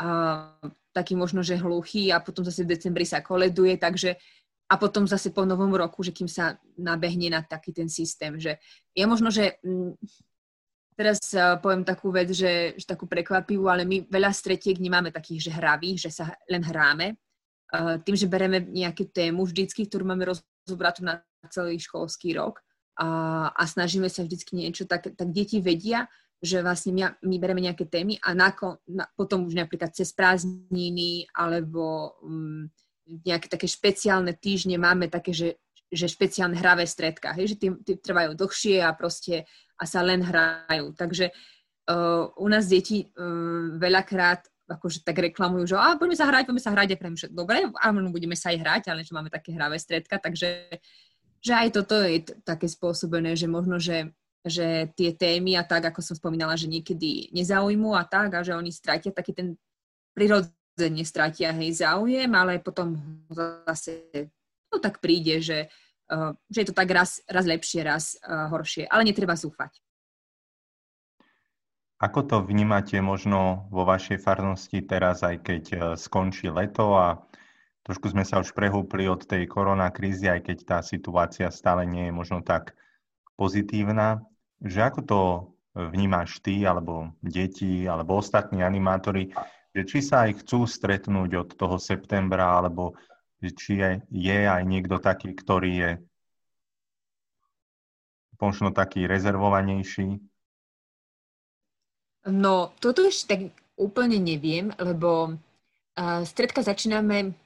uh, 0.00 0.54
taký 0.94 1.18
možno, 1.18 1.42
že 1.42 1.58
hluchý 1.58 2.14
a 2.14 2.22
potom 2.22 2.46
zase 2.46 2.62
v 2.62 2.72
decembri 2.78 3.02
sa 3.06 3.20
koleduje, 3.20 3.74
takže 3.78 4.16
a 4.64 4.74
potom 4.80 5.04
zase 5.04 5.30
po 5.30 5.44
novom 5.44 5.74
roku, 5.76 6.00
že 6.00 6.14
kým 6.14 6.30
sa 6.30 6.56
nabehne 6.80 7.28
na 7.28 7.40
taký 7.44 7.76
ten 7.76 7.90
systém, 7.90 8.40
že 8.40 8.56
je 8.96 9.04
možno, 9.04 9.28
že 9.28 9.60
m, 9.60 9.92
mm, 9.92 9.94
teraz 10.96 11.18
uh, 11.34 11.58
poviem 11.58 11.84
takú 11.84 12.14
vec, 12.14 12.30
že, 12.30 12.78
že 12.78 12.86
takú 12.86 13.04
prekvapivú, 13.10 13.66
ale 13.68 13.84
my 13.84 14.06
veľa 14.08 14.30
stretiek 14.30 14.78
nemáme 14.78 15.10
takých, 15.10 15.50
že 15.50 15.56
hravých, 15.58 16.08
že 16.08 16.10
sa 16.14 16.32
len 16.48 16.62
hráme. 16.62 17.18
Uh, 17.74 17.98
tým, 18.06 18.14
že 18.14 18.30
bereme 18.30 18.62
nejakú 18.62 19.10
tému 19.10 19.42
vždycky, 19.42 19.90
ktorú 19.90 20.06
máme 20.06 20.30
rozobrať 20.30 21.02
na 21.02 21.18
celý 21.50 21.76
školský 21.82 22.38
rok 22.38 22.62
a, 22.94 23.50
a 23.50 23.62
snažíme 23.66 24.06
sa 24.06 24.22
vždycky 24.22 24.54
niečo, 24.54 24.86
tak, 24.86 25.10
tak 25.18 25.28
deti 25.34 25.58
vedia, 25.58 26.06
že 26.44 26.60
vlastne 26.60 26.92
my, 26.92 27.02
my 27.24 27.36
bereme 27.40 27.64
nejaké 27.64 27.88
témy 27.88 28.20
a 28.20 28.36
na, 28.36 28.52
na, 28.84 29.08
potom 29.16 29.48
už 29.48 29.56
napríklad 29.56 29.96
cez 29.96 30.12
prázdniny 30.12 31.24
alebo 31.32 32.12
um, 32.20 32.68
nejaké 33.08 33.48
také 33.48 33.64
špeciálne 33.64 34.36
týždne 34.36 34.76
máme 34.76 35.08
také, 35.08 35.32
že, 35.32 35.56
že 35.88 36.04
špeciálne 36.04 36.52
hravé 36.60 36.84
stredka, 36.84 37.32
hej, 37.32 37.56
že 37.56 37.56
tie, 37.56 37.96
trvajú 37.96 38.36
dlhšie 38.36 38.84
a 38.84 38.92
proste 38.92 39.48
a 39.80 39.84
sa 39.88 40.04
len 40.04 40.20
hrajú. 40.20 40.92
Takže 40.92 41.32
uh, 41.32 42.28
u 42.36 42.46
nás 42.52 42.68
deti 42.68 43.08
uh, 43.08 43.80
veľakrát 43.80 44.44
akože 44.64 45.04
tak 45.04 45.20
reklamujú, 45.20 45.72
že 45.72 45.76
a 45.76 45.96
poďme 46.00 46.16
sa 46.16 46.28
hrať, 46.28 46.48
poďme 46.48 46.62
sa 46.64 46.72
hrať, 46.72 46.88
a 46.92 47.00
prejme, 47.00 47.18
že 47.20 47.28
dobre, 47.28 47.68
áno, 47.84 48.08
budeme 48.08 48.32
sa 48.32 48.48
aj 48.48 48.58
hrať, 48.64 48.82
ale 48.88 49.04
že 49.04 49.12
máme 49.12 49.28
také 49.28 49.52
hravé 49.52 49.76
stredka, 49.76 50.16
takže 50.16 50.80
že 51.44 51.52
aj 51.52 51.68
toto 51.76 52.00
je 52.00 52.24
také 52.40 52.64
spôsobené, 52.64 53.36
že 53.36 53.44
možno, 53.44 53.76
že, 53.76 54.08
že 54.44 54.92
tie 54.92 55.16
témy 55.16 55.56
a 55.56 55.64
tak, 55.64 55.88
ako 55.88 56.04
som 56.04 56.14
spomínala, 56.14 56.52
že 56.54 56.68
niekedy 56.68 57.32
nezaujímu 57.32 57.96
a 57.96 58.04
tak, 58.04 58.36
a 58.36 58.40
že 58.44 58.52
oni 58.52 58.68
stratia 58.68 59.08
taký 59.08 59.32
ten 59.32 59.48
prírod, 60.12 60.44
nestratia 60.76 61.54
hej 61.54 61.80
záujem, 61.80 62.30
ale 62.34 62.58
potom 62.58 62.98
zase 63.30 64.10
to 64.68 64.82
tak 64.82 64.98
príde, 64.98 65.38
že, 65.38 65.70
uh, 66.10 66.34
že 66.50 66.66
je 66.66 66.68
to 66.70 66.74
tak 66.74 66.90
raz, 66.90 67.22
raz 67.30 67.46
lepšie, 67.46 67.86
raz 67.86 68.18
uh, 68.26 68.50
horšie. 68.50 68.90
Ale 68.90 69.06
netreba 69.06 69.38
zúfať. 69.38 69.78
Ako 72.02 72.26
to 72.26 72.36
vnímate 72.42 72.98
možno 72.98 73.70
vo 73.70 73.86
vašej 73.86 74.18
farnosti 74.18 74.82
teraz, 74.82 75.22
aj 75.22 75.46
keď 75.46 75.64
uh, 75.72 75.80
skončí 75.94 76.50
leto 76.50 76.98
a 76.98 77.22
trošku 77.86 78.10
sme 78.10 78.26
sa 78.26 78.42
už 78.42 78.50
prehúpli 78.50 79.06
od 79.06 79.22
tej 79.22 79.46
koronakrízy, 79.46 80.26
aj 80.26 80.40
keď 80.50 80.58
tá 80.66 80.78
situácia 80.82 81.46
stále 81.54 81.86
nie 81.86 82.10
je 82.10 82.12
možno 82.12 82.42
tak 82.42 82.74
pozitívna, 83.38 84.26
že 84.62 84.80
ako 84.82 85.00
to 85.02 85.20
vnímaš 85.74 86.38
ty, 86.38 86.62
alebo 86.62 87.10
deti, 87.18 87.88
alebo 87.88 88.22
ostatní 88.22 88.62
animátori, 88.62 89.34
že 89.74 89.82
či 89.82 89.98
sa 89.98 90.30
aj 90.30 90.46
chcú 90.46 90.70
stretnúť 90.70 91.30
od 91.34 91.48
toho 91.58 91.76
septembra, 91.82 92.62
alebo 92.62 92.94
či 93.42 93.82
je, 93.82 93.90
je 94.08 94.38
aj 94.46 94.62
niekto 94.64 95.02
taký, 95.02 95.34
ktorý 95.34 95.72
je 95.74 95.90
možno 98.38 98.70
taký 98.70 99.08
rezervovanejší? 99.08 100.20
No, 102.24 102.72
toto 102.80 103.04
ešte 103.04 103.24
tak 103.28 103.40
úplne 103.76 104.16
neviem, 104.16 104.72
lebo 104.80 105.36
uh, 105.36 106.22
stredka 106.24 106.64
začíname 106.64 107.36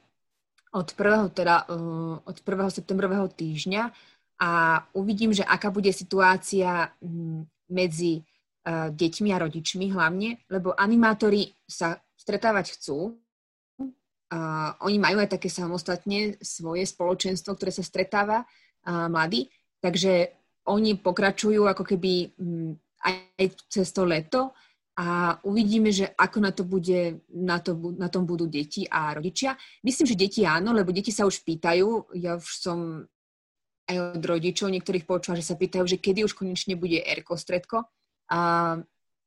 od 0.71 0.89
prvého, 0.95 1.33
teda, 1.33 1.67
uh, 1.67 2.23
od 2.23 2.37
prvého 2.47 2.71
septembrového 2.71 3.27
týždňa 3.27 3.91
a 4.39 4.83
uvidím, 4.95 5.35
že 5.35 5.43
aká 5.43 5.75
bude 5.75 5.91
situácia 5.91 6.95
um, 7.03 7.43
medzi 7.67 8.23
uh, 8.23 8.89
deťmi 8.95 9.29
a 9.35 9.43
rodičmi 9.43 9.91
hlavne, 9.91 10.39
lebo 10.47 10.79
animátori 10.79 11.51
sa 11.67 11.99
stretávať 12.15 12.79
chcú. 12.79 13.19
Uh, 14.29 14.71
oni 14.85 15.01
majú 15.03 15.19
aj 15.19 15.35
také 15.35 15.51
samostatne 15.51 16.39
svoje 16.39 16.87
spoločenstvo, 16.87 17.59
ktoré 17.59 17.75
sa 17.75 17.83
stretáva 17.83 18.45
uh, 18.45 19.09
mladí, 19.11 19.51
takže 19.83 20.39
oni 20.69 21.01
pokračujú 21.01 21.67
ako 21.67 21.83
keby 21.83 22.31
um, 22.39 22.77
aj 23.03 23.47
cez 23.73 23.91
to 23.91 24.05
leto 24.07 24.55
a 24.99 25.39
uvidíme, 25.47 25.95
že 25.95 26.11
ako 26.19 26.39
na 26.43 26.51
to 26.51 26.67
bude, 26.67 27.23
na, 27.31 27.63
to, 27.63 27.75
na 27.95 28.11
tom 28.11 28.27
budú 28.27 28.51
deti 28.51 28.83
a 28.91 29.15
rodičia. 29.15 29.55
Myslím, 29.87 30.07
že 30.11 30.19
deti 30.19 30.41
áno, 30.43 30.75
lebo 30.75 30.91
deti 30.91 31.15
sa 31.15 31.23
už 31.23 31.47
pýtajú, 31.47 32.19
ja 32.19 32.35
už 32.35 32.51
som 32.59 33.07
aj 33.89 34.21
od 34.21 34.23
rodičov 34.23 34.69
niektorých 34.69 35.09
počula, 35.09 35.41
že 35.41 35.49
sa 35.49 35.57
pýtajú, 35.57 35.89
že 35.89 35.97
kedy 35.97 36.29
už 36.29 36.37
konečne 36.37 36.77
bude 36.77 37.01
erko 37.01 37.35
stredko. 37.35 37.89
A 38.29 38.77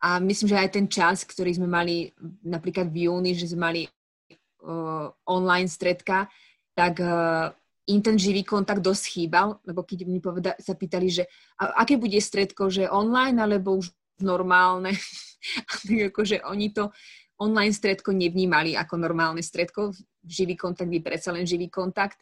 a 0.01 0.17
myslím, 0.17 0.49
že 0.49 0.57
aj 0.57 0.69
ten 0.73 0.87
čas, 0.89 1.21
ktorý 1.21 1.61
sme 1.61 1.69
mali 1.69 2.09
napríklad 2.41 2.89
v 2.89 3.05
júni, 3.05 3.37
že 3.37 3.53
sme 3.53 3.69
mali 3.69 3.81
uh, 3.85 5.13
online 5.29 5.69
stredka, 5.69 6.25
tak 6.73 6.97
uh, 6.97 7.53
im 7.85 8.01
ten 8.01 8.17
živý 8.17 8.41
kontakt 8.41 8.81
dosť 8.81 9.03
chýbal, 9.13 9.61
lebo 9.61 9.85
keď 9.85 10.09
mi 10.09 10.17
poveda- 10.17 10.57
sa 10.57 10.73
pýtali, 10.73 11.05
že 11.05 11.29
a, 11.61 11.85
aké 11.85 12.01
bude 12.01 12.17
stredko, 12.17 12.73
že 12.73 12.89
online 12.89 13.37
alebo 13.37 13.77
už 13.77 13.93
normálne, 14.25 14.97
tak 15.69 15.85
akože 16.09 16.49
oni 16.49 16.73
to 16.73 16.89
online 17.37 17.73
stredko 17.73 18.09
nevnímali 18.09 18.73
ako 18.73 18.97
normálne 18.97 19.45
stredko, 19.45 19.93
živý 20.25 20.57
kontakt 20.57 20.89
je 20.89 21.01
predsa 21.01 21.29
len 21.29 21.45
živý 21.45 21.69
kontakt, 21.69 22.17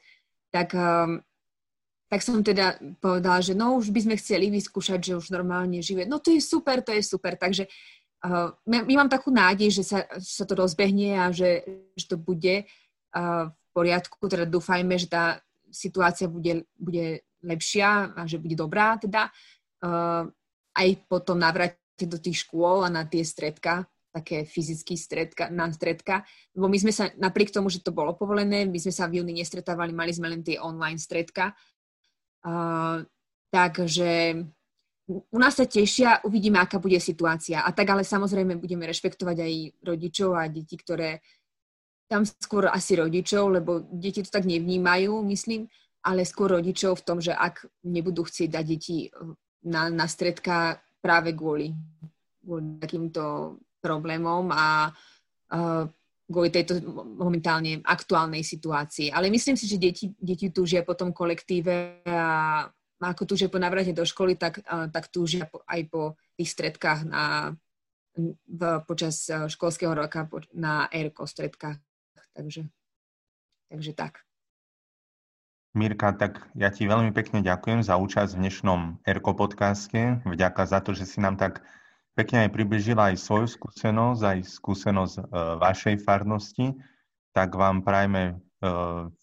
tak 0.51 0.75
um, 0.75 1.23
tak 2.09 2.25
som 2.25 2.41
teda 2.41 2.81
povedala, 2.97 3.37
že 3.37 3.53
no 3.53 3.77
už 3.77 3.93
by 3.93 4.09
sme 4.09 4.15
chceli 4.17 4.49
vyskúšať, 4.49 5.13
že 5.13 5.17
už 5.21 5.29
normálne 5.29 5.77
žije. 5.77 6.09
No 6.09 6.17
to 6.17 6.33
je 6.33 6.41
super, 6.41 6.81
to 6.81 6.89
je 6.89 7.05
super. 7.05 7.37
Takže 7.37 7.69
uh, 8.25 8.49
my, 8.65 8.81
my 8.81 8.93
mám 9.05 9.09
takú 9.13 9.29
nádej, 9.29 9.69
že 9.69 9.83
sa, 9.85 10.09
sa 10.17 10.43
to 10.49 10.57
rozbehne 10.57 11.21
a 11.21 11.29
že, 11.29 11.61
že 11.93 12.09
to 12.09 12.17
bude 12.17 12.65
uh, 12.65 13.45
v 13.53 13.67
poriadku. 13.77 14.25
Teda 14.25 14.49
dúfajme, 14.49 14.97
že 14.97 15.05
tá 15.05 15.37
situácia 15.69 16.25
bude, 16.25 16.65
bude 16.73 17.21
lepšia 17.45 18.17
a 18.17 18.25
že 18.25 18.41
bude 18.41 18.57
dobrá 18.57 18.97
teda. 18.97 19.29
Uh, 19.77 20.25
aj 20.73 21.05
potom 21.05 21.37
navrate 21.37 22.09
do 22.09 22.17
tých 22.17 22.41
škôl 22.41 22.81
a 22.81 22.89
na 22.89 23.05
tie 23.05 23.21
stredka, 23.21 23.85
také 24.09 24.49
fyzické 24.49 24.97
stredka, 24.97 25.53
na 25.53 25.69
stredka. 25.69 26.25
Lebo 26.57 26.73
my 26.73 26.77
sme 26.81 26.89
sa, 26.89 27.13
napriek 27.21 27.53
tomu, 27.53 27.69
že 27.69 27.85
to 27.85 27.93
bolo 27.93 28.17
povolené, 28.17 28.65
my 28.65 28.79
sme 28.81 28.89
sa 28.89 29.05
v 29.05 29.21
júni 29.21 29.37
nestretávali, 29.37 29.93
mali 29.93 30.09
sme 30.09 30.33
len 30.33 30.41
tie 30.41 30.57
online 30.57 30.97
stredka, 30.97 31.53
Takže 33.49 34.09
u 35.09 35.37
nás 35.41 35.57
sa 35.57 35.65
tešia, 35.65 36.21
uvidíme, 36.21 36.61
aká 36.61 36.77
bude 36.77 37.01
situácia. 37.01 37.65
A 37.65 37.73
tak 37.73 37.89
ale 37.89 38.05
samozrejme 38.05 38.61
budeme 38.61 38.85
rešpektovať 38.85 39.37
aj 39.41 39.53
rodičov 39.81 40.37
a 40.37 40.45
deti, 40.45 40.77
ktoré 40.77 41.25
tam 42.09 42.25
skôr 42.25 42.69
asi 42.69 42.97
rodičov, 42.97 43.61
lebo 43.61 43.85
deti 43.89 44.21
to 44.21 44.29
tak 44.29 44.45
nevnímajú, 44.45 45.21
myslím, 45.29 45.69
ale 46.05 46.25
skôr 46.25 46.57
rodičov 46.57 47.01
v 47.01 47.05
tom, 47.05 47.17
že 47.21 47.33
ak 47.33 47.69
nebudú 47.85 48.25
chcieť 48.25 48.49
dať 48.49 48.65
deti 48.65 49.09
na, 49.65 49.89
na 49.89 50.05
stredka 50.09 50.81
práve 51.01 51.33
kvôli, 51.33 51.73
kvôli 52.41 52.81
takýmto 52.81 53.55
problémom 53.81 54.49
a 54.53 54.89
uh, 54.89 55.85
kvôli 56.29 56.53
tejto 56.53 56.77
momentálne 56.93 57.81
aktuálnej 57.81 58.45
situácii. 58.45 59.09
Ale 59.09 59.33
myslím 59.33 59.57
si, 59.57 59.65
že 59.65 59.81
deti, 59.81 60.13
deti 60.21 60.53
túžia 60.53 60.85
po 60.85 60.93
tom 60.93 61.09
kolektíve 61.09 62.05
a 62.05 62.69
ako 63.01 63.23
túžia 63.25 63.49
po 63.49 63.57
návrate 63.57 63.95
do 63.95 64.05
školy, 64.05 64.37
tak, 64.37 64.61
tak 64.65 65.09
túžia 65.09 65.49
aj 65.65 65.81
po 65.89 66.13
tých 66.37 66.53
stredkách 66.53 67.07
na, 67.07 67.55
v, 68.45 68.61
počas 68.85 69.25
školského 69.25 69.95
roka 69.95 70.29
na 70.53 70.85
ERKO 70.91 71.25
stredkách. 71.25 71.79
Takže 72.35 72.69
Takže 73.69 73.93
tak. 73.93 74.25
Mirka, 75.77 76.09
tak 76.17 76.49
ja 76.57 76.73
ti 76.73 76.89
veľmi 76.89 77.13
pekne 77.13 77.45
ďakujem 77.45 77.85
za 77.85 78.01
účasť 78.01 78.33
v 78.33 78.41
dnešnom 78.41 78.79
Erko 79.05 79.37
podcaste. 79.37 80.17
Vďaka 80.25 80.65
za 80.65 80.81
to, 80.81 80.97
že 80.97 81.05
si 81.05 81.21
nám 81.21 81.37
tak 81.37 81.61
pekne 82.19 82.43
aj 82.43 82.51
približila 82.51 83.15
aj 83.15 83.23
svoju 83.23 83.47
skúsenosť, 83.47 84.21
aj 84.27 84.39
skúsenosť 84.43 85.15
e, 85.15 85.23
vašej 85.63 85.95
farnosti. 86.03 86.75
Tak 87.31 87.55
vám 87.55 87.87
prajme 87.87 88.23
e, 88.27 88.33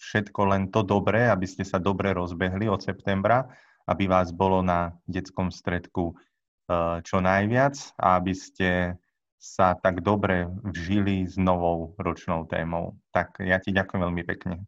všetko 0.01 0.41
len 0.49 0.73
to 0.73 0.81
dobré, 0.81 1.29
aby 1.29 1.45
ste 1.45 1.61
sa 1.69 1.77
dobre 1.77 2.17
rozbehli 2.17 2.65
od 2.73 2.81
septembra, 2.81 3.45
aby 3.85 4.09
vás 4.09 4.33
bolo 4.33 4.65
na 4.65 4.97
detskom 5.05 5.53
stredku 5.53 6.17
e, 6.17 7.05
čo 7.05 7.21
najviac 7.21 7.77
a 8.01 8.17
aby 8.17 8.33
ste 8.33 8.97
sa 9.37 9.77
tak 9.77 10.01
dobre 10.01 10.49
vžili 10.65 11.29
s 11.29 11.37
novou 11.37 11.93
ročnou 12.01 12.49
témou. 12.49 12.97
Tak 13.13 13.45
ja 13.45 13.61
ti 13.61 13.77
ďakujem 13.77 14.01
veľmi 14.09 14.25
pekne. 14.25 14.65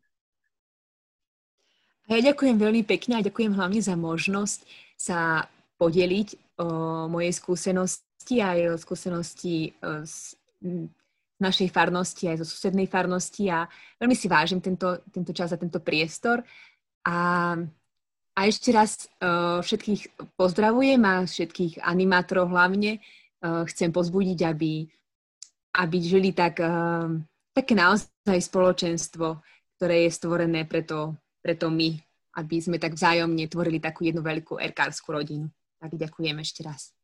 Ja 2.12 2.20
ďakujem 2.20 2.60
veľmi 2.60 2.84
pekne 2.84 3.20
a 3.20 3.24
ďakujem 3.24 3.56
hlavne 3.56 3.80
za 3.80 3.96
možnosť 3.96 4.64
sa 5.00 5.48
podeliť 5.80 6.60
o 6.60 6.68
mojej 7.08 7.32
skúsenosti 7.32 8.07
aj 8.26 8.78
skúsenosti 8.80 9.72
z 10.04 10.36
našej 11.38 11.70
farnosti 11.70 12.26
aj 12.26 12.42
zo 12.42 12.46
susednej 12.50 12.90
farnosti 12.90 13.46
a 13.46 13.62
veľmi 14.02 14.16
si 14.18 14.26
vážim 14.26 14.58
tento, 14.58 15.06
tento 15.14 15.30
čas 15.30 15.54
a 15.54 15.60
tento 15.60 15.78
priestor. 15.78 16.42
A, 17.06 17.54
a 18.34 18.40
ešte 18.42 18.74
raz 18.74 19.06
uh, 19.22 19.62
všetkých 19.62 20.34
pozdravujem 20.34 20.98
a 21.06 21.22
všetkých 21.22 21.78
animátorov 21.86 22.50
hlavne 22.50 22.98
uh, 22.98 23.62
chcem 23.70 23.94
pozbudiť, 23.94 24.38
aby, 24.50 24.82
aby 25.78 25.96
žili 26.02 26.34
tak, 26.34 26.58
také 27.54 27.72
naozaj 27.78 28.38
spoločenstvo, 28.50 29.38
ktoré 29.78 30.10
je 30.10 30.10
stvorené 30.10 30.66
preto 30.66 31.14
preto 31.48 31.70
my, 31.70 31.96
aby 32.36 32.56
sme 32.60 32.76
tak 32.76 32.92
vzájomne 32.92 33.48
tvorili 33.48 33.80
takú 33.80 34.04
jednu 34.04 34.20
veľkú 34.20 34.58
erkárskú 34.58 35.16
rodinu. 35.16 35.46
Tak 35.78 35.94
ďakujem 35.94 36.36
ešte 36.42 36.60
raz. 36.66 36.97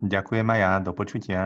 Ďakujem 0.00 0.46
aj 0.52 0.60
ja, 0.60 0.72
do 0.84 0.92
počutia. 0.92 1.40